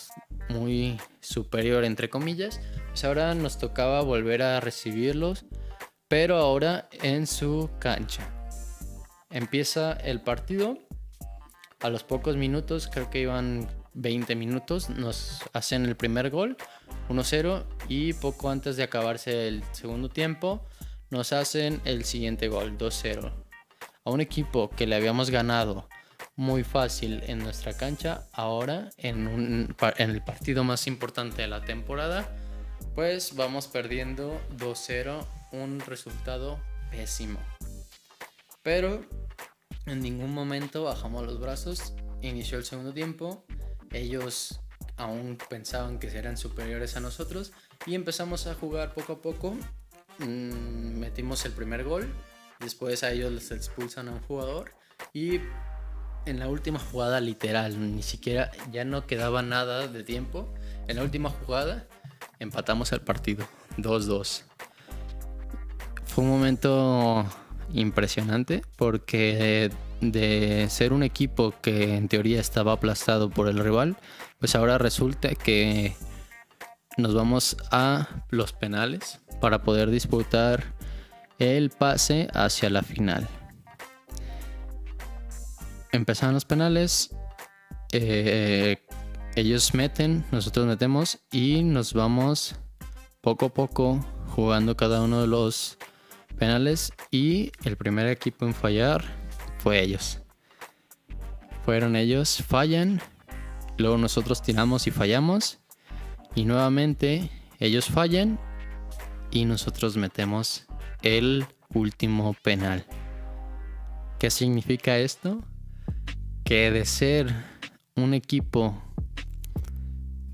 muy 0.49 0.99
superior 1.21 1.83
entre 1.83 2.09
comillas, 2.09 2.59
pues 2.87 3.03
ahora 3.03 3.33
nos 3.35 3.57
tocaba 3.57 4.01
volver 4.01 4.41
a 4.41 4.59
recibirlos, 4.59 5.45
pero 6.07 6.37
ahora 6.37 6.89
en 6.91 7.27
su 7.27 7.69
cancha. 7.79 8.27
Empieza 9.29 9.93
el 9.93 10.21
partido, 10.21 10.77
a 11.81 11.89
los 11.89 12.03
pocos 12.03 12.35
minutos, 12.35 12.89
creo 12.91 13.09
que 13.09 13.19
iban 13.19 13.67
20 13.93 14.35
minutos, 14.35 14.89
nos 14.89 15.41
hacen 15.53 15.85
el 15.85 15.95
primer 15.95 16.29
gol, 16.29 16.57
1-0, 17.09 17.63
y 17.87 18.13
poco 18.13 18.49
antes 18.49 18.77
de 18.77 18.83
acabarse 18.83 19.47
el 19.47 19.63
segundo 19.71 20.09
tiempo, 20.09 20.65
nos 21.09 21.33
hacen 21.33 21.81
el 21.85 22.03
siguiente 22.03 22.47
gol, 22.47 22.77
2-0. 22.77 23.31
A 24.03 24.09
un 24.09 24.21
equipo 24.21 24.69
que 24.69 24.87
le 24.87 24.95
habíamos 24.95 25.29
ganado 25.29 25.87
muy 26.35 26.63
fácil 26.63 27.23
en 27.27 27.39
nuestra 27.39 27.73
cancha. 27.73 28.27
Ahora, 28.33 28.89
en, 28.97 29.75
el 29.97 30.21
partido 30.23 30.63
más 30.63 30.87
importante 30.87 31.43
de 31.43 31.47
la 31.47 31.61
temporada, 31.61 32.29
pues 32.93 33.35
vamos 33.35 33.67
perdiendo 33.67 34.39
2-0, 34.57 35.25
un 35.53 35.79
resultado 35.81 36.59
pésimo. 36.91 37.39
Pero 38.63 39.05
en 39.85 40.01
ningún 40.01 40.33
momento 40.33 40.83
bajamos 40.83 41.25
los 41.25 41.39
brazos. 41.39 41.93
Inició 42.21 42.57
el 42.57 42.65
segundo 42.65 42.93
tiempo. 42.93 43.45
Ellos 43.91 44.59
aún 44.97 45.37
pensaban 45.49 45.99
que 45.99 46.07
eran 46.07 46.37
superiores 46.37 46.95
a 46.95 46.99
nosotros 46.99 47.51
y 47.85 47.95
empezamos 47.95 48.47
a 48.47 48.55
jugar 48.55 48.93
poco 48.93 49.13
a 49.13 49.21
poco. 49.21 49.57
Mm, 50.19 50.99
metimos 50.99 51.45
el 51.45 51.51
primer 51.51 51.83
gol. 51.83 52.13
Después 52.59 53.03
a 53.03 53.11
ellos 53.11 53.31
les 53.31 53.51
expulsan 53.51 54.07
a 54.07 54.11
un 54.11 54.21
jugador 54.21 54.71
y 55.13 55.41
en 56.25 56.39
la 56.39 56.47
última 56.47 56.79
jugada 56.79 57.19
literal, 57.19 57.95
ni 57.95 58.01
siquiera 58.01 58.51
ya 58.71 58.85
no 58.85 59.05
quedaba 59.05 59.41
nada 59.41 59.87
de 59.87 60.03
tiempo. 60.03 60.51
En 60.87 60.95
la 60.97 61.03
última 61.03 61.29
jugada 61.29 61.85
empatamos 62.39 62.91
el 62.91 63.01
partido 63.01 63.45
2-2. 63.77 64.43
Fue 66.05 66.23
un 66.23 66.29
momento 66.29 67.25
impresionante 67.73 68.61
porque 68.77 69.69
de 70.01 70.67
ser 70.69 70.93
un 70.93 71.03
equipo 71.03 71.53
que 71.61 71.95
en 71.95 72.07
teoría 72.07 72.39
estaba 72.39 72.73
aplastado 72.73 73.29
por 73.29 73.47
el 73.47 73.59
rival, 73.59 73.97
pues 74.39 74.55
ahora 74.55 74.77
resulta 74.77 75.35
que 75.35 75.95
nos 76.97 77.13
vamos 77.13 77.57
a 77.71 78.23
los 78.29 78.53
penales 78.53 79.19
para 79.41 79.63
poder 79.63 79.89
disputar 79.89 80.63
el 81.39 81.69
pase 81.69 82.29
hacia 82.33 82.69
la 82.69 82.81
final 82.83 83.27
empezaron 85.95 86.33
los 86.33 86.45
penales. 86.45 87.15
Eh, 87.91 88.77
ellos 89.35 89.73
meten, 89.73 90.25
nosotros 90.31 90.65
metemos 90.65 91.19
y 91.31 91.63
nos 91.63 91.93
vamos 91.93 92.55
poco 93.21 93.47
a 93.47 93.53
poco 93.53 94.05
jugando 94.27 94.77
cada 94.77 95.01
uno 95.01 95.21
de 95.21 95.27
los 95.27 95.77
penales 96.37 96.91
y 97.11 97.51
el 97.63 97.77
primer 97.77 98.07
equipo 98.07 98.45
en 98.45 98.53
fallar 98.53 99.03
fue 99.57 99.81
ellos. 99.81 100.19
Fueron 101.63 101.95
ellos, 101.95 102.43
fallan, 102.47 103.01
luego 103.77 103.97
nosotros 103.97 104.41
tiramos 104.41 104.87
y 104.87 104.91
fallamos 104.91 105.59
y 106.35 106.45
nuevamente 106.45 107.29
ellos 107.59 107.85
fallan 107.85 108.39
y 109.31 109.45
nosotros 109.45 109.97
metemos 109.97 110.65
el 111.01 111.45
último 111.73 112.35
penal. 112.43 112.85
¿Qué 114.19 114.29
significa 114.29 114.97
esto? 114.97 115.43
que 116.45 116.69
de 116.69 116.85
ser 116.85 117.33
un 117.95 118.13
equipo 118.13 118.79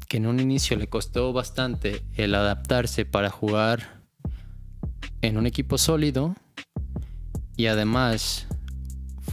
que 0.10 0.18
en 0.18 0.28
un 0.28 0.42
inicio 0.42 0.76
le 0.76 0.88
costó 0.88 1.32
bastante 1.32 2.04
el 2.16 2.36
adaptarse 2.36 3.06
para 3.06 3.30
jugar 3.30 4.02
en 5.22 5.38
un 5.38 5.48
equipo 5.48 5.78
sólido 5.78 6.36
y 7.56 7.68
además 7.68 8.46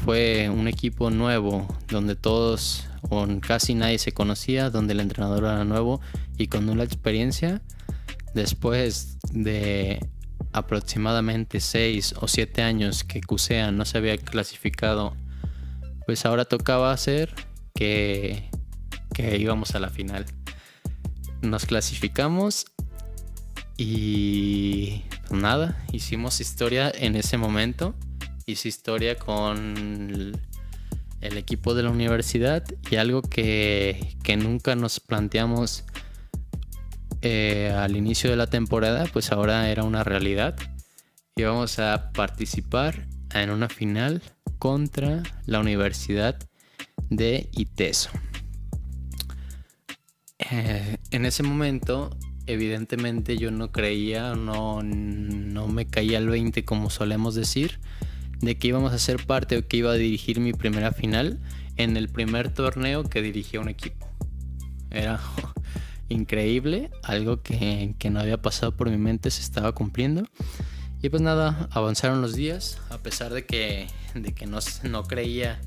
fue 0.05 0.49
un 0.49 0.69
equipo 0.69 1.11
nuevo, 1.11 1.67
donde 1.89 2.17
todos 2.17 2.87
o 3.11 3.27
casi 3.41 3.75
nadie 3.75 3.99
se 3.99 4.13
conocía, 4.13 4.71
donde 4.71 4.93
el 4.93 5.01
entrenador 5.01 5.45
era 5.45 5.65
nuevo 5.65 6.01
y 6.37 6.49
con 6.49 6.67
nula 6.67 6.85
experiencia. 6.85 7.63
Después 8.35 9.19
de 9.33 10.01
aproximadamente 10.53 11.61
6 11.61 12.15
o 12.21 12.29
7 12.29 12.63
años 12.63 13.05
que 13.05 13.21
CUSEA 13.21 13.73
no 13.73 13.85
se 13.85 13.99
había 13.99 14.17
clasificado, 14.19 15.17
pues 16.07 16.25
ahora 16.25 16.45
tocaba 16.45 16.93
hacer 16.93 17.35
que, 17.75 18.51
que 19.15 19.37
íbamos 19.39 19.75
a 19.75 19.81
la 19.81 19.91
final. 19.91 20.27
Nos 21.43 21.67
clasificamos 21.67 22.67
y 23.77 25.05
pues 25.29 25.41
nada, 25.41 25.85
hicimos 25.93 26.41
historia 26.41 26.91
en 26.95 27.15
ese 27.15 27.37
momento. 27.37 27.95
Hice 28.49 28.69
historia 28.69 29.19
con 29.19 30.33
el 31.21 31.37
equipo 31.37 31.75
de 31.75 31.83
la 31.83 31.91
universidad 31.91 32.65
y 32.91 32.97
algo 32.97 33.21
que, 33.21 34.17
que 34.23 34.39
nunca 34.39 34.75
nos 34.75 35.01
planteamos 35.01 35.85
eh, 37.21 37.75
al 37.77 37.95
inicio 37.95 38.31
de 38.31 38.37
la 38.37 38.47
temporada, 38.47 39.05
pues 39.13 39.33
ahora 39.33 39.69
era 39.69 39.85
una 39.85 40.03
realidad. 40.03 40.57
Íbamos 41.37 41.79
a 41.79 42.11
participar 42.13 43.07
en 43.35 43.51
una 43.51 43.69
final 43.69 44.23
contra 44.59 45.23
la 45.45 45.61
Universidad 45.61 46.39
de 47.11 47.51
ITESO. 47.53 48.09
Eh, 50.39 50.97
en 51.11 51.27
ese 51.27 51.43
momento, 51.43 52.17
evidentemente 52.47 53.37
yo 53.37 53.51
no 53.51 53.73
creía, 53.73 54.35
no, 54.35 54.83
no 54.83 55.69
me 55.69 55.87
caía 55.87 56.17
el 56.17 56.31
20 56.31 56.65
como 56.65 56.89
solemos 56.89 57.35
decir, 57.35 57.79
de 58.41 58.57
que 58.57 58.69
íbamos 58.69 58.93
a 58.93 58.99
ser 58.99 59.25
parte 59.27 59.57
o 59.57 59.67
que 59.67 59.79
iba 59.79 59.93
a 59.93 59.95
dirigir 59.95 60.41
mi 60.41 60.53
primera 60.53 60.93
final 60.93 61.41
en 61.77 61.97
el 61.97 62.09
primer 62.09 62.53
torneo 62.53 63.05
que 63.05 63.23
dirigía 63.23 63.61
un 63.61 63.69
equipo. 63.69 64.07
Era 64.91 65.21
increíble, 66.09 66.91
algo 67.03 67.43
que, 67.43 67.95
no 68.11 68.21
había 68.21 68.41
pasado 68.41 68.77
por 68.77 68.91
mi 68.91 68.99
mente 68.99 69.31
se 69.31 69.43
estaba 69.43 69.73
cumpliendo. 69.73 70.25
Y 71.01 71.11
pues 71.11 71.23
nada, 71.23 71.69
avanzaron 71.71 72.21
los 72.21 72.35
días, 72.35 72.81
a 72.91 72.99
pesar 72.99 73.33
de 73.33 73.47
que, 73.47 73.87
de 74.15 74.35
que 74.35 74.47
no, 74.47 74.59
no 74.83 75.05
creía 75.05 75.61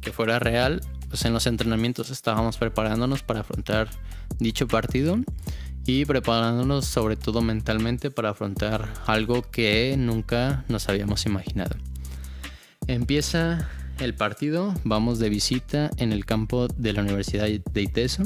que 0.00 0.12
fuera 0.12 0.40
real, 0.40 0.80
pues 1.08 1.24
en 1.24 1.32
los 1.32 1.46
entrenamientos 1.46 2.10
estábamos 2.10 2.56
preparándonos 2.56 3.22
para 3.22 3.40
afrontar 3.40 3.88
dicho 4.38 4.66
partido 4.66 5.18
y 5.86 6.04
preparándonos 6.04 6.86
sobre 6.86 7.16
todo 7.16 7.40
mentalmente 7.40 8.10
para 8.10 8.30
afrontar 8.30 8.92
algo 9.06 9.42
que 9.42 9.94
nunca 9.96 10.64
nos 10.68 10.88
habíamos 10.88 11.26
imaginado. 11.26 11.76
Empieza 12.86 13.68
el 13.98 14.14
partido, 14.14 14.74
vamos 14.84 15.18
de 15.18 15.28
visita 15.28 15.90
en 15.96 16.12
el 16.12 16.24
campo 16.24 16.68
de 16.68 16.92
la 16.92 17.02
Universidad 17.02 17.46
de 17.46 17.82
Iteso 17.82 18.24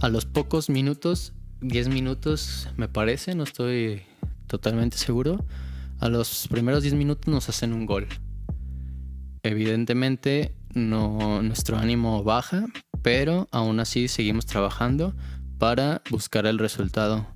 a 0.00 0.08
los 0.08 0.24
pocos 0.24 0.70
minutos, 0.70 1.34
10 1.60 1.88
minutos 1.88 2.68
me 2.76 2.88
parece, 2.88 3.34
no 3.34 3.44
estoy 3.44 4.02
totalmente 4.46 4.96
seguro, 4.96 5.44
a 5.98 6.08
los 6.08 6.48
primeros 6.48 6.82
10 6.82 6.94
minutos 6.94 7.28
nos 7.28 7.48
hacen 7.50 7.74
un 7.74 7.84
gol. 7.84 8.08
Evidentemente 9.42 10.54
nuestro 10.74 11.76
ánimo 11.76 12.24
baja, 12.24 12.64
pero 13.02 13.46
aún 13.52 13.78
así 13.80 14.08
seguimos 14.08 14.46
trabajando 14.46 15.14
para 15.58 16.00
buscar 16.10 16.46
el 16.46 16.58
resultado. 16.58 17.26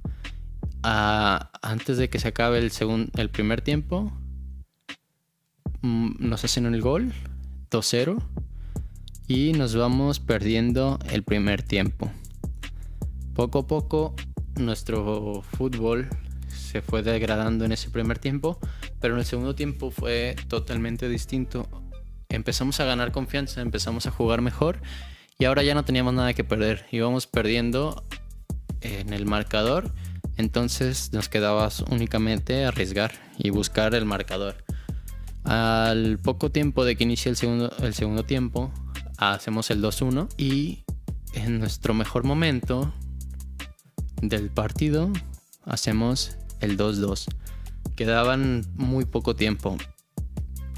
antes 0.83 1.98
de 1.98 2.09
que 2.09 2.18
se 2.18 2.29
acabe 2.29 2.59
el, 2.59 2.72
el 3.16 3.31
primer 3.31 3.61
tiempo, 3.61 4.11
nos 5.85 6.44
hacen 6.44 6.64
el 6.66 6.81
gol, 6.81 7.12
2-0, 7.70 8.23
y 9.29 9.53
nos 9.53 9.77
vamos 9.77 10.18
perdiendo 10.18 10.99
el 11.11 11.23
primer 11.23 11.62
tiempo. 11.62 12.11
Poco 13.35 13.61
a 13.61 13.66
poco 13.66 14.14
nuestro 14.57 15.42
fútbol 15.42 16.09
se 16.49 16.81
fue 16.81 17.03
degradando 17.03 17.64
en 17.64 17.73
ese 17.73 17.90
primer 17.90 18.18
tiempo, 18.18 18.59
pero 19.01 19.14
en 19.14 19.20
el 19.20 19.27
segundo 19.27 19.55
tiempo 19.55 19.90
fue 19.90 20.37
totalmente 20.49 21.09
distinto. 21.09 21.68
Empezamos 22.31 22.81
a 22.81 22.85
ganar 22.85 23.12
confianza, 23.12 23.61
empezamos 23.61 24.07
a 24.07 24.11
jugar 24.11 24.40
mejor 24.40 24.81
y 25.38 25.44
ahora 25.44 25.62
ya 25.62 25.75
no 25.75 25.85
teníamos 25.85 26.14
nada 26.14 26.33
que 26.33 26.44
perder. 26.44 26.87
Íbamos 26.90 27.27
perdiendo 27.27 28.05
en 28.81 29.12
el 29.12 29.27
marcador, 29.27 29.92
entonces 30.37 31.12
nos 31.12 31.29
quedaba 31.29 31.68
únicamente 31.90 32.64
arriesgar 32.64 33.12
y 33.38 33.51
buscar 33.51 33.94
el 33.94 34.07
marcador. 34.07 34.63
Al 35.45 36.19
poco 36.19 36.51
tiempo 36.51 36.85
de 36.85 36.97
que 36.97 37.05
inicie 37.05 37.31
el 37.31 37.37
segundo, 37.37 37.71
el 37.83 37.95
segundo 37.95 38.25
tiempo, 38.25 38.73
hacemos 39.19 39.71
el 39.71 39.83
2-1 39.83 40.29
y 40.37 40.85
en 41.35 41.59
nuestro 41.59 41.95
mejor 41.95 42.25
momento 42.25 42.93
del 44.23 44.51
partido 44.51 45.13
hacemos 45.65 46.37
el 46.61 46.79
2-2. 46.79 47.27
Quedaban 47.97 48.65
muy 48.75 49.05
poco 49.05 49.37
tiempo. 49.37 49.77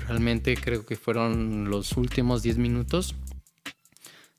Realmente 0.06 0.56
creo 0.56 0.84
que 0.84 0.96
fueron 0.96 1.70
los 1.70 1.96
últimos 1.96 2.42
10 2.42 2.58
minutos 2.58 3.14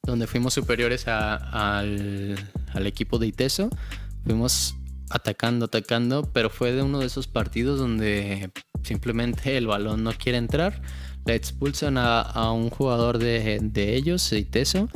donde 0.03 0.25
fuimos 0.25 0.53
superiores 0.53 1.07
al, 1.07 2.37
al, 2.73 2.87
equipo 2.87 3.19
de 3.19 3.27
Iteso. 3.27 3.69
Fuimos 4.23 4.75
atacando, 5.09 5.65
atacando, 5.65 6.23
pero 6.33 6.49
fue 6.49 6.71
de 6.71 6.81
uno 6.81 6.99
de 6.99 7.05
esos 7.05 7.27
partidos 7.27 7.79
donde 7.79 8.51
simplemente 8.83 9.57
el 9.57 9.67
balón 9.67 10.03
no 10.03 10.11
quiere 10.13 10.37
entrar. 10.37 10.81
Le 11.25 11.35
expulsan 11.35 11.97
a, 11.97 12.51
un 12.51 12.69
jugador 12.69 13.17
de, 13.17 13.59
de 13.61 13.95
ellos, 13.95 14.29
de 14.29 14.39
Iteso 14.39 14.89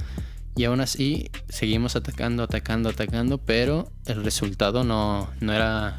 y 0.56 0.66
aún 0.66 0.82
así 0.82 1.32
seguimos 1.50 1.96
atacando, 1.96 2.44
atacando, 2.44 2.90
atacando, 2.90 3.38
pero 3.38 3.92
el 4.06 4.24
resultado 4.24 4.84
no, 4.84 5.30
no, 5.40 5.54
era, 5.54 5.96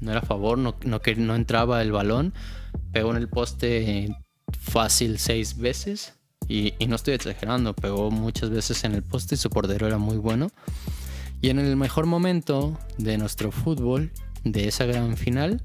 no 0.00 0.12
era 0.12 0.20
a 0.20 0.24
favor, 0.24 0.56
no, 0.58 0.76
no, 0.84 1.00
no 1.16 1.34
entraba 1.34 1.82
el 1.82 1.92
balón. 1.92 2.32
Pegó 2.92 3.10
en 3.10 3.16
el 3.16 3.28
poste 3.28 4.16
fácil 4.58 5.18
seis 5.18 5.58
veces. 5.58 6.14
Y, 6.46 6.74
y, 6.78 6.86
no 6.86 6.96
estoy 6.96 7.12
exagerando, 7.14 7.74
pegó 7.74 8.10
muchas 8.10 8.48
veces 8.48 8.82
en 8.84 8.94
el 8.94 9.02
poste 9.02 9.34
y 9.34 9.38
su 9.38 9.50
portero 9.50 9.86
era 9.86 9.98
muy 9.98 10.16
bueno. 10.16 10.50
Y 11.40 11.50
en 11.50 11.58
el 11.58 11.76
mejor 11.76 12.06
momento 12.06 12.78
de 12.98 13.18
nuestro 13.18 13.52
fútbol, 13.52 14.12
de 14.44 14.68
esa 14.68 14.86
gran 14.86 15.16
final, 15.16 15.62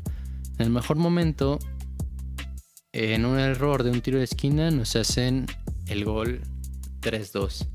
en 0.58 0.66
el 0.66 0.70
mejor 0.70 0.98
momento, 0.98 1.60
en 2.92 3.26
un 3.26 3.40
error 3.40 3.84
de 3.84 3.92
un 3.92 4.02
tiro 4.02 4.20
de 4.20 4.26
esquina, 4.26 4.72
nos 4.72 4.96
hacen 4.96 5.48
el 5.88 6.06
gol 6.06 6.42
3-2 7.02 7.68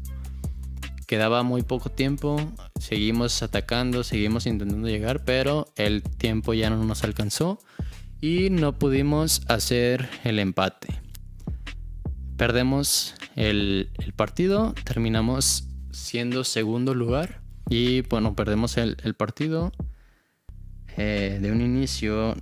quedaba 1.08 1.42
muy 1.42 1.62
poco 1.62 1.90
tiempo, 1.90 2.36
seguimos 2.78 3.42
atacando, 3.42 4.04
seguimos 4.04 4.44
intentando 4.44 4.88
llegar, 4.88 5.24
pero 5.24 5.72
el 5.74 6.02
tiempo 6.02 6.52
ya 6.52 6.68
no 6.68 6.84
nos 6.84 7.02
alcanzó 7.02 7.58
y 8.20 8.50
no 8.50 8.78
pudimos 8.78 9.40
hacer 9.48 10.10
el 10.24 10.38
empate. 10.38 11.00
Perdemos 12.36 13.14
el, 13.36 13.90
partido, 14.16 14.74
terminamos 14.84 15.66
siendo 15.92 16.44
segundo 16.44 16.94
lugar 16.94 17.40
y 17.68 18.02
bueno, 18.02 18.34
perdemos 18.34 18.76
el, 18.76 18.96
partido. 19.16 19.72
Eh, 20.96 21.38
de 21.40 21.52
un 21.52 21.60
inicio, 21.60 22.34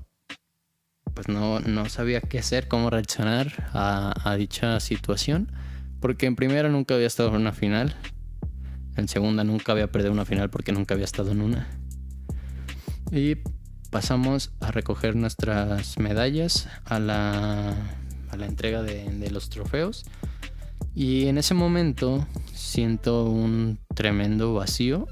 pues 1.14 1.28
no, 1.28 1.60
sabía 1.88 2.20
qué 2.20 2.38
hacer, 2.38 2.68
cómo 2.68 2.90
reaccionar 2.90 3.70
a 3.74 4.36
dicha 4.38 4.80
situación, 4.80 5.52
porque 6.00 6.26
en 6.26 6.36
primera 6.36 6.68
nunca 6.68 6.94
había 6.94 7.06
estado 7.06 7.30
en 7.30 7.36
una 7.36 7.52
final, 7.52 7.94
en 8.96 9.08
segunda 9.08 9.44
nunca 9.44 9.72
había 9.72 9.90
perdido 9.90 10.12
una 10.12 10.24
final 10.24 10.50
porque 10.50 10.72
nunca 10.72 10.94
había 10.94 11.04
estado 11.04 11.32
en 11.32 11.42
una. 11.42 11.68
Y 13.12 13.36
pasamos 13.90 14.52
a 14.60 14.70
recoger 14.70 15.16
nuestras 15.16 15.98
medallas 15.98 16.68
a 16.84 16.98
la, 16.98 17.74
a 18.30 18.36
la 18.36 18.46
entrega 18.46 18.82
de, 18.82 19.30
los 19.30 19.48
trofeos. 19.50 20.04
Y 20.94 21.26
en 21.26 21.38
ese 21.38 21.54
momento 21.54 22.26
siento 22.54 23.24
un 23.24 23.78
tremendo 23.94 24.54
vacío 24.54 25.06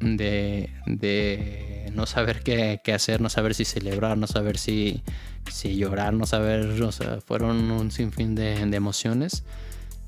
de, 0.00 0.70
de 0.86 1.90
no 1.94 2.06
saber 2.06 2.42
qué, 2.42 2.80
qué, 2.84 2.92
hacer, 2.92 3.20
no 3.20 3.28
saber 3.28 3.54
si 3.54 3.64
celebrar, 3.64 4.18
no 4.18 4.26
saber 4.26 4.58
si, 4.58 5.02
si 5.50 5.76
llorar, 5.76 6.12
no 6.12 6.26
saber, 6.26 6.82
o 6.82 6.92
sea, 6.92 7.20
fueron 7.20 7.70
un 7.70 7.90
sinfín 7.90 8.34
de, 8.34 8.66
de 8.66 8.76
emociones 8.76 9.44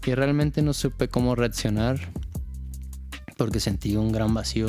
y 0.06 0.14
realmente 0.14 0.62
no 0.62 0.72
supe 0.72 1.08
cómo 1.08 1.34
reaccionar 1.34 1.98
porque 3.36 3.60
sentí 3.60 3.96
un 3.96 4.12
gran 4.12 4.34
vacío 4.34 4.68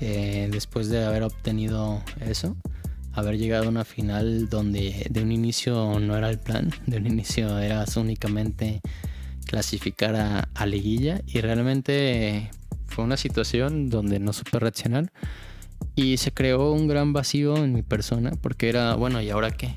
eh, 0.00 0.48
después 0.50 0.88
de 0.88 1.04
haber 1.04 1.22
obtenido 1.22 2.02
eso, 2.20 2.56
haber 3.12 3.36
llegado 3.36 3.66
a 3.66 3.68
una 3.68 3.84
final 3.84 4.48
donde 4.48 5.06
de 5.10 5.22
un 5.22 5.32
inicio 5.32 5.98
no 6.00 6.16
era 6.16 6.30
el 6.30 6.38
plan, 6.38 6.70
de 6.86 6.98
un 6.98 7.06
inicio 7.06 7.58
era 7.58 7.84
únicamente 7.96 8.80
clasificar 9.48 10.14
a, 10.54 10.66
liguilla 10.66 11.22
y 11.26 11.40
realmente 11.40 12.50
fue 12.86 13.04
una 13.04 13.16
situación 13.16 13.88
donde 13.88 14.20
no 14.20 14.32
supe 14.34 14.58
reaccionar 14.58 15.10
y 15.96 16.18
se 16.18 16.32
creó 16.32 16.72
un 16.72 16.86
gran 16.86 17.14
vacío 17.14 17.56
en 17.56 17.72
mi 17.72 17.82
persona 17.82 18.32
porque 18.42 18.68
era, 18.68 18.94
bueno, 18.94 19.22
¿y 19.22 19.30
ahora 19.30 19.50
qué? 19.50 19.74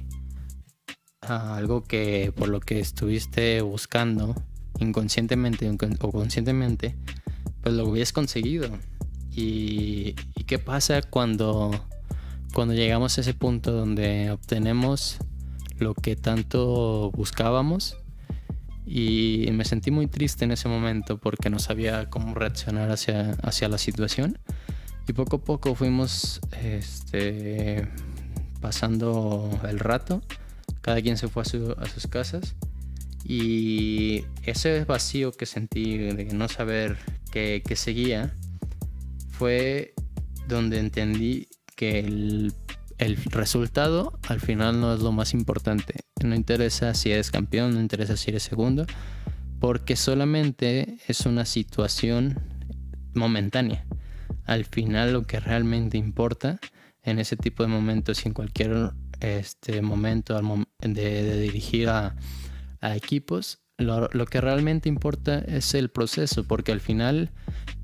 a 1.22 1.56
algo 1.56 1.84
que 1.84 2.34
por 2.36 2.50
lo 2.50 2.60
que 2.60 2.80
estuviste 2.80 3.62
buscando 3.62 4.36
inconscientemente 4.80 5.70
o 5.70 6.12
conscientemente, 6.12 6.96
pues 7.62 7.76
lo 7.76 7.88
hubieras 7.88 8.12
conseguido. 8.12 8.70
Y, 9.32 10.16
y, 10.36 10.44
qué 10.46 10.60
pasa 10.60 11.02
cuando, 11.04 11.72
cuando 12.54 12.74
llegamos 12.74 13.18
a 13.18 13.22
ese 13.22 13.34
punto 13.34 13.72
donde 13.72 14.32
obtenemos 14.32 15.20
lo 15.78 15.94
que 15.94 16.16
tanto 16.16 17.12
buscábamos 17.12 18.01
y 18.86 19.48
me 19.52 19.66
sentí 19.66 19.92
muy 19.92 20.08
triste 20.08 20.46
en 20.46 20.52
ese 20.52 20.68
momento 20.68 21.18
porque 21.18 21.50
no 21.50 21.60
sabía 21.60 22.10
cómo 22.10 22.34
reaccionar 22.34 22.92
hacia, 22.92 23.32
hacia 23.44 23.70
la 23.70 23.78
situación. 23.78 24.40
Y 25.08 25.14
poco 25.14 25.38
a 25.38 25.44
poco 25.44 25.76
fuimos 25.76 26.40
este, 26.62 27.88
pasando 28.60 29.50
el 29.68 29.80
rato, 29.80 30.22
cada 30.82 31.02
quien 31.02 31.18
se 31.18 31.28
fue 31.28 31.44
a, 31.44 31.46
sus 31.46 32.08
casas. 32.08 32.56
Y 33.24 34.26
ese 34.44 34.84
vacío 34.84 35.32
que 35.32 35.46
sentí 35.46 35.98
de 35.98 36.26
no 36.26 36.48
saber 36.48 36.98
qué, 37.32 37.62
qué 37.66 37.76
seguía 37.76 38.34
fue 39.30 39.94
donde 40.48 40.80
entendí 40.80 41.48
que 41.76 42.00
el 42.00 42.54
el 43.02 43.18
resultado 43.18 44.20
al 44.28 44.40
final 44.40 44.80
no 44.80 44.94
es 44.94 45.02
lo 45.02 45.12
más 45.12 45.34
importante. 45.34 45.96
No 46.24 46.36
interesa 46.36 46.94
si 46.94 47.12
eres 47.12 47.32
campeón, 47.32 47.74
no 47.74 47.82
interesa 47.82 48.16
si 48.16 48.30
eres 48.30 48.44
segundo, 48.44 48.86
porque 49.60 49.96
solamente 49.96 50.98
es 51.08 51.26
una 51.26 51.46
situación 51.46 52.40
momentánea. 53.16 53.86
Al 54.46 54.66
final 54.66 55.14
lo 55.14 55.24
que 55.24 55.40
realmente 55.40 55.98
importa 55.98 56.60
en 57.02 57.18
ese 57.18 57.36
tipo 57.36 57.64
de 57.64 57.70
momentos 57.70 58.24
y 58.24 58.28
en 58.28 58.36
cualquier 58.36 58.92
este 59.20 59.82
momento 59.82 60.40
de, 60.80 61.42
dirigir 61.42 61.90
a, 61.90 62.16
equipos, 62.82 63.62
lo, 63.80 64.10
que 64.28 64.42
realmente 64.42 64.90
importa 64.90 65.40
es 65.40 65.74
el 65.74 65.90
proceso, 65.90 66.44
porque 66.44 66.72
al 66.72 66.82
final 66.82 67.32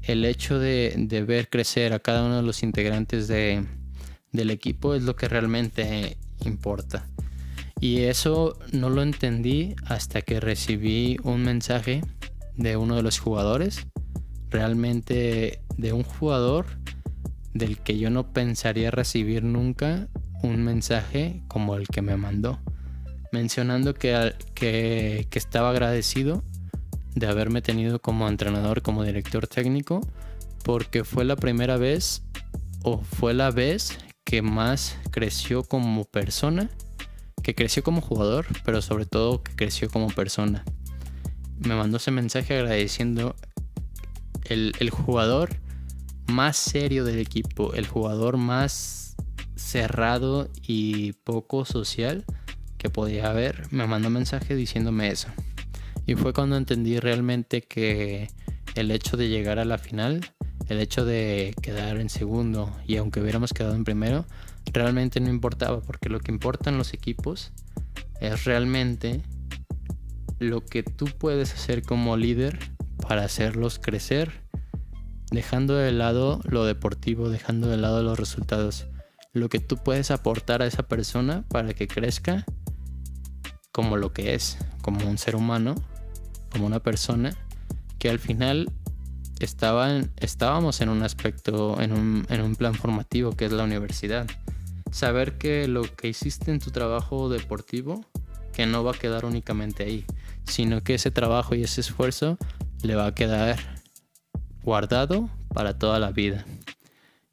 el 0.04 0.26
hecho 0.26 0.60
de 0.60 1.26
ver 1.28 1.50
crecer 1.50 1.94
a 1.94 2.00
cada 2.00 2.24
uno 2.24 2.36
de 2.36 2.44
los 2.44 2.62
integrantes 2.62 3.28
de, 3.28 3.66
del 4.38 4.52
equipo 4.52 4.96
es 4.96 5.04
lo 5.04 5.18
que 5.18 5.28
realmente 5.28 6.18
importa. 6.46 7.06
Y 7.80 8.04
eso 8.04 8.58
no 8.72 8.90
lo 8.90 9.04
entendí 9.04 9.76
hasta 9.86 10.22
que 10.22 10.40
recibí 10.40 11.18
un 11.24 11.44
mensaje 11.44 12.02
de 12.56 12.78
uno 12.78 12.96
de 12.96 13.04
los 13.04 13.20
jugadores, 13.20 13.86
realmente 14.50 15.62
de 15.78 15.94
un 15.94 16.04
jugador 16.04 16.66
del 17.54 17.78
que 17.80 17.98
yo 17.98 18.10
no 18.10 18.34
pensaría 18.34 18.92
recibir 18.92 19.44
nunca 19.44 20.08
un 20.42 20.64
mensaje 20.64 21.42
como 21.48 21.76
el 21.76 21.88
que 21.88 22.02
me 22.02 22.18
mandó, 22.18 22.60
mencionando 23.32 23.94
que, 23.94 24.34
que, 24.54 25.28
estaba 25.34 25.72
agradecido 25.72 26.44
de 27.16 27.28
haberme 27.28 27.62
tenido 27.62 28.00
como 28.00 28.28
entrenador, 28.28 28.82
como 28.82 29.04
director 29.04 29.48
técnico, 29.48 30.02
porque 30.64 31.04
fue 31.04 31.26
la 31.26 31.36
primera 31.36 31.78
vez 31.78 32.24
o 32.84 33.00
fue 33.02 33.34
la 33.34 33.52
vez 33.52 33.98
que 34.28 34.42
más 34.42 34.98
creció 35.10 35.64
como 35.64 36.04
persona, 36.04 36.70
que 37.44 37.56
creció 37.56 37.82
como 37.82 38.02
jugador, 38.02 38.46
pero 38.66 38.82
sobre 38.82 39.06
todo 39.06 39.42
que 39.42 39.56
creció 39.56 39.90
como 39.90 40.08
persona. 40.08 40.66
Me 41.60 41.76
mandó 41.76 41.96
ese 41.96 42.12
mensaje 42.12 42.58
agradeciendo 42.58 43.38
el, 44.44 44.74
el 44.80 44.90
jugador 44.90 45.56
más 46.28 46.58
serio 46.58 47.06
del 47.06 47.20
equipo, 47.20 47.74
el 47.74 47.88
jugador 47.88 48.36
más 48.36 49.16
cerrado 49.56 50.50
y 50.62 51.14
poco 51.14 51.64
social 51.64 52.26
que 52.78 52.90
podía 52.90 53.30
haber, 53.30 53.72
me 53.72 53.88
mandó 53.88 54.10
un 54.10 54.16
mensaje 54.16 54.58
diciéndome 54.58 55.08
eso. 55.08 55.30
Y 56.06 56.16
fue 56.16 56.34
cuando 56.34 56.58
entendí 56.58 57.00
realmente 57.00 57.62
que 57.62 58.28
el 58.76 58.92
hecho 58.92 59.16
de 59.16 59.30
llegar 59.30 59.58
a 59.58 59.64
la 59.64 59.78
final 59.78 60.30
el 60.68 60.80
hecho 60.80 61.06
de 61.06 61.54
quedar 61.62 61.98
en 61.98 62.10
segundo 62.10 62.76
y 62.86 62.98
aunque 62.98 63.22
hubiéramos 63.22 63.54
quedado 63.54 63.76
en 63.76 63.84
primero, 63.84 64.26
realmente 64.74 65.20
no 65.20 65.30
importaba, 65.30 65.82
porque 65.82 66.10
lo 66.10 66.20
que 66.20 66.32
importa 66.32 66.70
en 66.70 66.78
los 66.78 66.94
equipos 66.94 67.52
es 68.20 68.46
realmente 68.46 69.22
lo 70.40 70.66
que 70.66 70.84
tú 70.84 71.06
puedes 71.18 71.54
hacer 71.54 71.84
como 71.84 72.18
líder 72.18 72.60
para 73.02 73.24
hacerlos 73.24 73.80
crecer, 73.80 74.44
dejando 75.32 75.76
de 75.76 75.92
lado 75.92 76.42
lo 76.44 76.66
deportivo, 76.66 77.30
dejando 77.30 77.70
de 77.70 77.78
lado 77.78 78.04
los 78.04 78.20
resultados, 78.20 78.88
lo 79.34 79.50
que 79.50 79.60
tú 79.60 79.78
puedes 79.78 80.12
aportar 80.12 80.62
a 80.62 80.68
esa 80.68 80.88
persona 80.88 81.44
para 81.48 81.74
que 81.74 81.88
crezca 81.88 82.46
como 83.72 83.98
lo 83.98 84.12
que 84.12 84.34
es, 84.34 84.58
como 84.82 85.08
un 85.08 85.18
ser 85.18 85.36
humano, 85.36 85.76
como 86.50 86.66
una 86.66 86.80
persona, 86.80 87.36
que 88.00 88.10
al 88.10 88.20
final 88.20 88.72
estaban, 89.40 90.12
estábamos 90.18 90.82
en 90.82 90.90
un 90.90 91.04
aspecto, 91.04 91.80
en 91.82 91.94
un, 91.94 92.26
en 92.30 92.42
un 92.42 92.56
plan 92.56 92.74
formativo 92.74 93.32
que 93.32 93.46
es 93.46 93.52
la 93.52 93.64
universidad. 93.64 94.28
Saber 94.92 95.38
que 95.38 95.68
lo 95.68 95.84
que 95.84 96.08
hiciste 96.08 96.52
en 96.52 96.60
tu 96.60 96.72
trabajo 96.72 97.30
deportivo, 97.30 98.06
que 98.54 98.66
no 98.66 98.84
va 98.84 98.92
a 98.92 98.98
quedar 98.98 99.26
únicamente 99.26 99.84
ahí, 99.84 100.06
sino 100.46 100.82
que 100.84 100.96
ese 100.96 101.12
trabajo 101.12 101.56
y 101.56 101.64
ese 101.64 101.82
esfuerzo 101.82 102.38
le 102.82 102.96
va 102.96 103.08
a 103.08 103.16
quedar 103.16 103.60
guardado 104.64 105.30
para 105.54 105.78
toda 105.78 106.00
la 106.00 106.12
vida. 106.12 106.46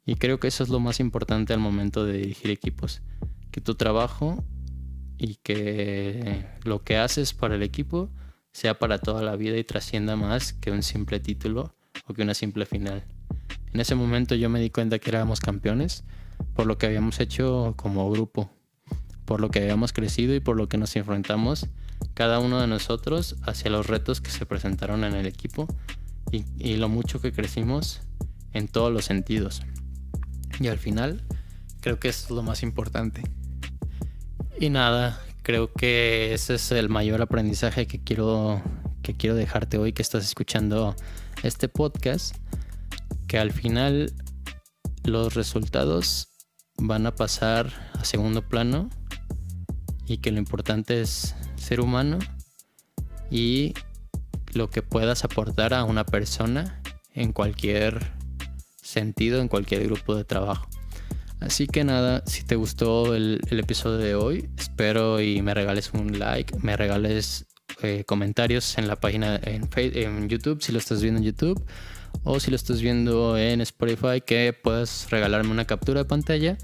Y 0.05 0.15
creo 0.15 0.39
que 0.39 0.47
eso 0.47 0.63
es 0.63 0.69
lo 0.69 0.79
más 0.79 0.99
importante 0.99 1.53
al 1.53 1.59
momento 1.59 2.05
de 2.05 2.17
dirigir 2.17 2.51
equipos, 2.51 3.01
que 3.51 3.61
tu 3.61 3.75
trabajo 3.75 4.43
y 5.17 5.35
que 5.35 6.45
lo 6.63 6.83
que 6.83 6.97
haces 6.97 7.33
para 7.33 7.55
el 7.55 7.63
equipo 7.63 8.09
sea 8.51 8.77
para 8.77 8.99
toda 8.99 9.23
la 9.23 9.35
vida 9.35 9.57
y 9.57 9.63
trascienda 9.63 10.15
más 10.15 10.53
que 10.53 10.71
un 10.71 10.83
simple 10.83 11.19
título 11.19 11.74
o 12.07 12.13
que 12.13 12.21
una 12.21 12.33
simple 12.33 12.65
final. 12.65 13.03
En 13.73 13.79
ese 13.79 13.95
momento 13.95 14.35
yo 14.35 14.49
me 14.49 14.59
di 14.59 14.69
cuenta 14.69 14.99
que 14.99 15.09
éramos 15.09 15.39
campeones 15.39 16.03
por 16.53 16.65
lo 16.65 16.77
que 16.77 16.85
habíamos 16.85 17.19
hecho 17.19 17.73
como 17.77 18.09
grupo, 18.09 18.49
por 19.25 19.41
lo 19.41 19.49
que 19.49 19.59
habíamos 19.59 19.93
crecido 19.93 20.33
y 20.35 20.39
por 20.39 20.55
lo 20.55 20.69
que 20.69 20.77
nos 20.77 20.95
enfrentamos 20.95 21.67
cada 22.13 22.39
uno 22.39 22.61
de 22.61 22.67
nosotros 22.67 23.35
hacia 23.43 23.71
los 23.71 23.87
retos 23.87 24.21
que 24.21 24.31
se 24.31 24.45
presentaron 24.45 25.03
en 25.03 25.15
el 25.15 25.25
equipo 25.25 25.67
y, 26.31 26.75
lo 26.75 26.89
mucho 26.89 27.21
que 27.21 27.31
crecimos 27.31 28.01
en 28.53 28.67
todos 28.67 28.91
los 28.91 29.05
sentidos. 29.05 29.61
Y 30.59 30.67
al 30.67 30.77
final 30.77 31.23
creo 31.81 31.99
que 31.99 32.09
es 32.09 32.29
lo 32.29 32.41
más 32.43 32.63
importante. 32.63 33.21
Y 34.59 34.69
nada, 34.69 35.21
creo 35.43 35.71
que 35.71 36.33
ese 36.33 36.55
es 36.55 36.71
el 36.71 36.89
mayor 36.89 37.21
aprendizaje 37.21 37.87
que 37.87 38.01
quiero, 38.01 38.61
que 39.01 39.15
quiero 39.15 39.35
dejarte 39.35 39.77
hoy 39.77 39.93
que 39.93 40.01
estás 40.01 40.25
escuchando 40.25 40.95
este 41.43 41.67
podcast 41.67 42.35
que 43.27 43.37
al 43.37 43.51
final 43.51 44.13
los 45.03 45.33
resultados 45.33 46.29
van 46.77 47.05
a 47.05 47.15
pasar 47.15 47.71
a 47.93 48.03
segundo 48.05 48.47
plano 48.47 48.89
y 50.07 50.17
que 50.17 50.31
lo 50.31 50.39
importante 50.39 51.01
es 51.01 51.35
ser 51.55 51.81
humano 51.81 52.19
y 53.29 53.73
lo 54.53 54.69
que 54.69 54.81
puedas 54.81 55.23
aportar 55.23 55.73
a 55.73 55.83
una 55.83 56.05
persona 56.05 56.81
en 57.13 57.33
cualquier 57.33 58.13
sentido, 58.81 59.41
en 59.41 59.47
cualquier 59.47 59.85
grupo 59.85 60.15
de 60.15 60.23
trabajo. 60.23 60.67
Así 61.39 61.67
que 61.67 61.83
nada, 61.83 62.23
si 62.25 62.43
te 62.43 62.55
gustó 62.55 63.13
el, 63.13 63.41
episodio 63.49 63.97
de 63.97 64.15
hoy, 64.15 64.49
espero 64.57 65.21
y 65.21 65.41
me 65.41 65.53
regales 65.53 65.91
un 65.93 66.17
like, 66.17 66.57
me 66.59 66.77
regales 66.77 67.45
eh, 67.81 68.03
comentarios 68.05 68.77
en 68.77 68.87
la 68.87 68.95
página 68.95 69.39
en, 69.43 69.69
en 69.75 70.29
YouTube, 70.29 70.61
si 70.61 70.71
lo 70.71 70.77
estás 70.77 71.01
viendo 71.01 71.19
en 71.19 71.25
YouTube, 71.25 71.63
o 72.23 72.39
si 72.39 72.49
lo 72.49 72.55
estás 72.55 72.81
viendo 72.81 73.37
en 73.37 73.61
Spotify, 73.61 74.21
que 74.25 74.53
puedas 74.53 75.07
regalarme 75.09 75.51
una 75.51 75.65
captura 75.65 76.01
de 76.01 76.05
pantalla 76.05 76.57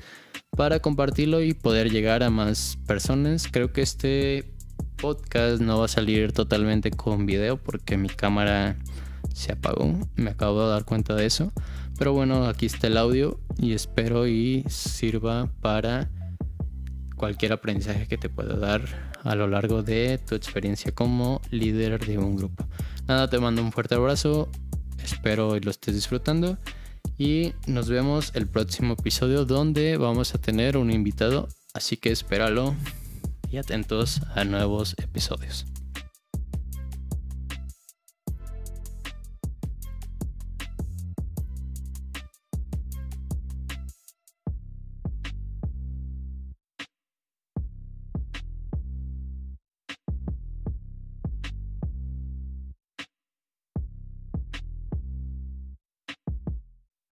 para 0.55 0.79
compartirlo 0.79 1.41
y 1.41 1.53
poder 1.53 1.91
llegar 1.91 2.23
a 2.23 2.29
más 2.29 2.77
personas. 2.87 3.47
Creo 3.51 3.71
que 3.71 3.81
este 3.81 4.53
podcast 4.97 5.61
no 5.61 5.79
va 5.79 5.85
a 5.85 5.89
salir 5.89 6.31
totalmente 6.31 6.91
con 6.91 7.25
video 7.25 7.57
porque 7.57 7.97
mi 7.97 8.09
cámara 8.09 8.77
se 9.33 9.52
apagó, 9.52 9.97
me 10.15 10.31
acabo 10.31 10.63
de 10.63 10.69
dar 10.69 10.85
cuenta 10.85 11.15
de 11.15 11.25
eso. 11.25 11.52
Pero 11.97 12.13
bueno, 12.13 12.45
aquí 12.47 12.65
está 12.65 12.87
el 12.87 12.97
audio 12.97 13.39
y 13.60 13.73
espero 13.73 14.27
y 14.27 14.63
sirva 14.69 15.52
para 15.62 16.10
cualquier 17.15 17.54
aprendizaje 17.54 18.08
que 18.08 18.17
te 18.17 18.29
pueda 18.29 18.56
dar 18.56 19.10
a 19.24 19.36
lo 19.36 19.48
largo 19.48 19.84
de 19.84 20.17
tu 20.17 20.36
experiencia 20.36 20.92
como 20.92 21.42
líder 21.52 22.06
de 22.06 22.17
un 22.17 22.36
grupo. 22.36 22.65
Nada, 23.08 23.30
te 23.30 23.40
mando 23.40 23.62
un 23.62 23.72
fuerte 23.72 23.96
abrazo, 23.96 24.50
espero 25.04 25.56
y 25.56 25.60
lo 25.60 25.72
estés 25.72 25.96
disfrutando 25.96 26.58
y 27.17 27.54
nos 27.67 27.90
vemos 27.90 28.32
el 28.36 28.48
próximo 28.48 28.94
episodio 28.94 29.46
donde 29.46 29.98
vamos 29.98 30.34
a 30.34 30.40
tener 30.40 30.78
un 30.78 30.92
invitado, 30.92 31.48
así 31.74 31.98
que 31.98 32.12
espéralo 32.12 32.76
y 33.52 33.58
atentos 33.58 34.22
a 34.36 34.44
nuevos 34.44 34.96
episodios. 34.98 35.71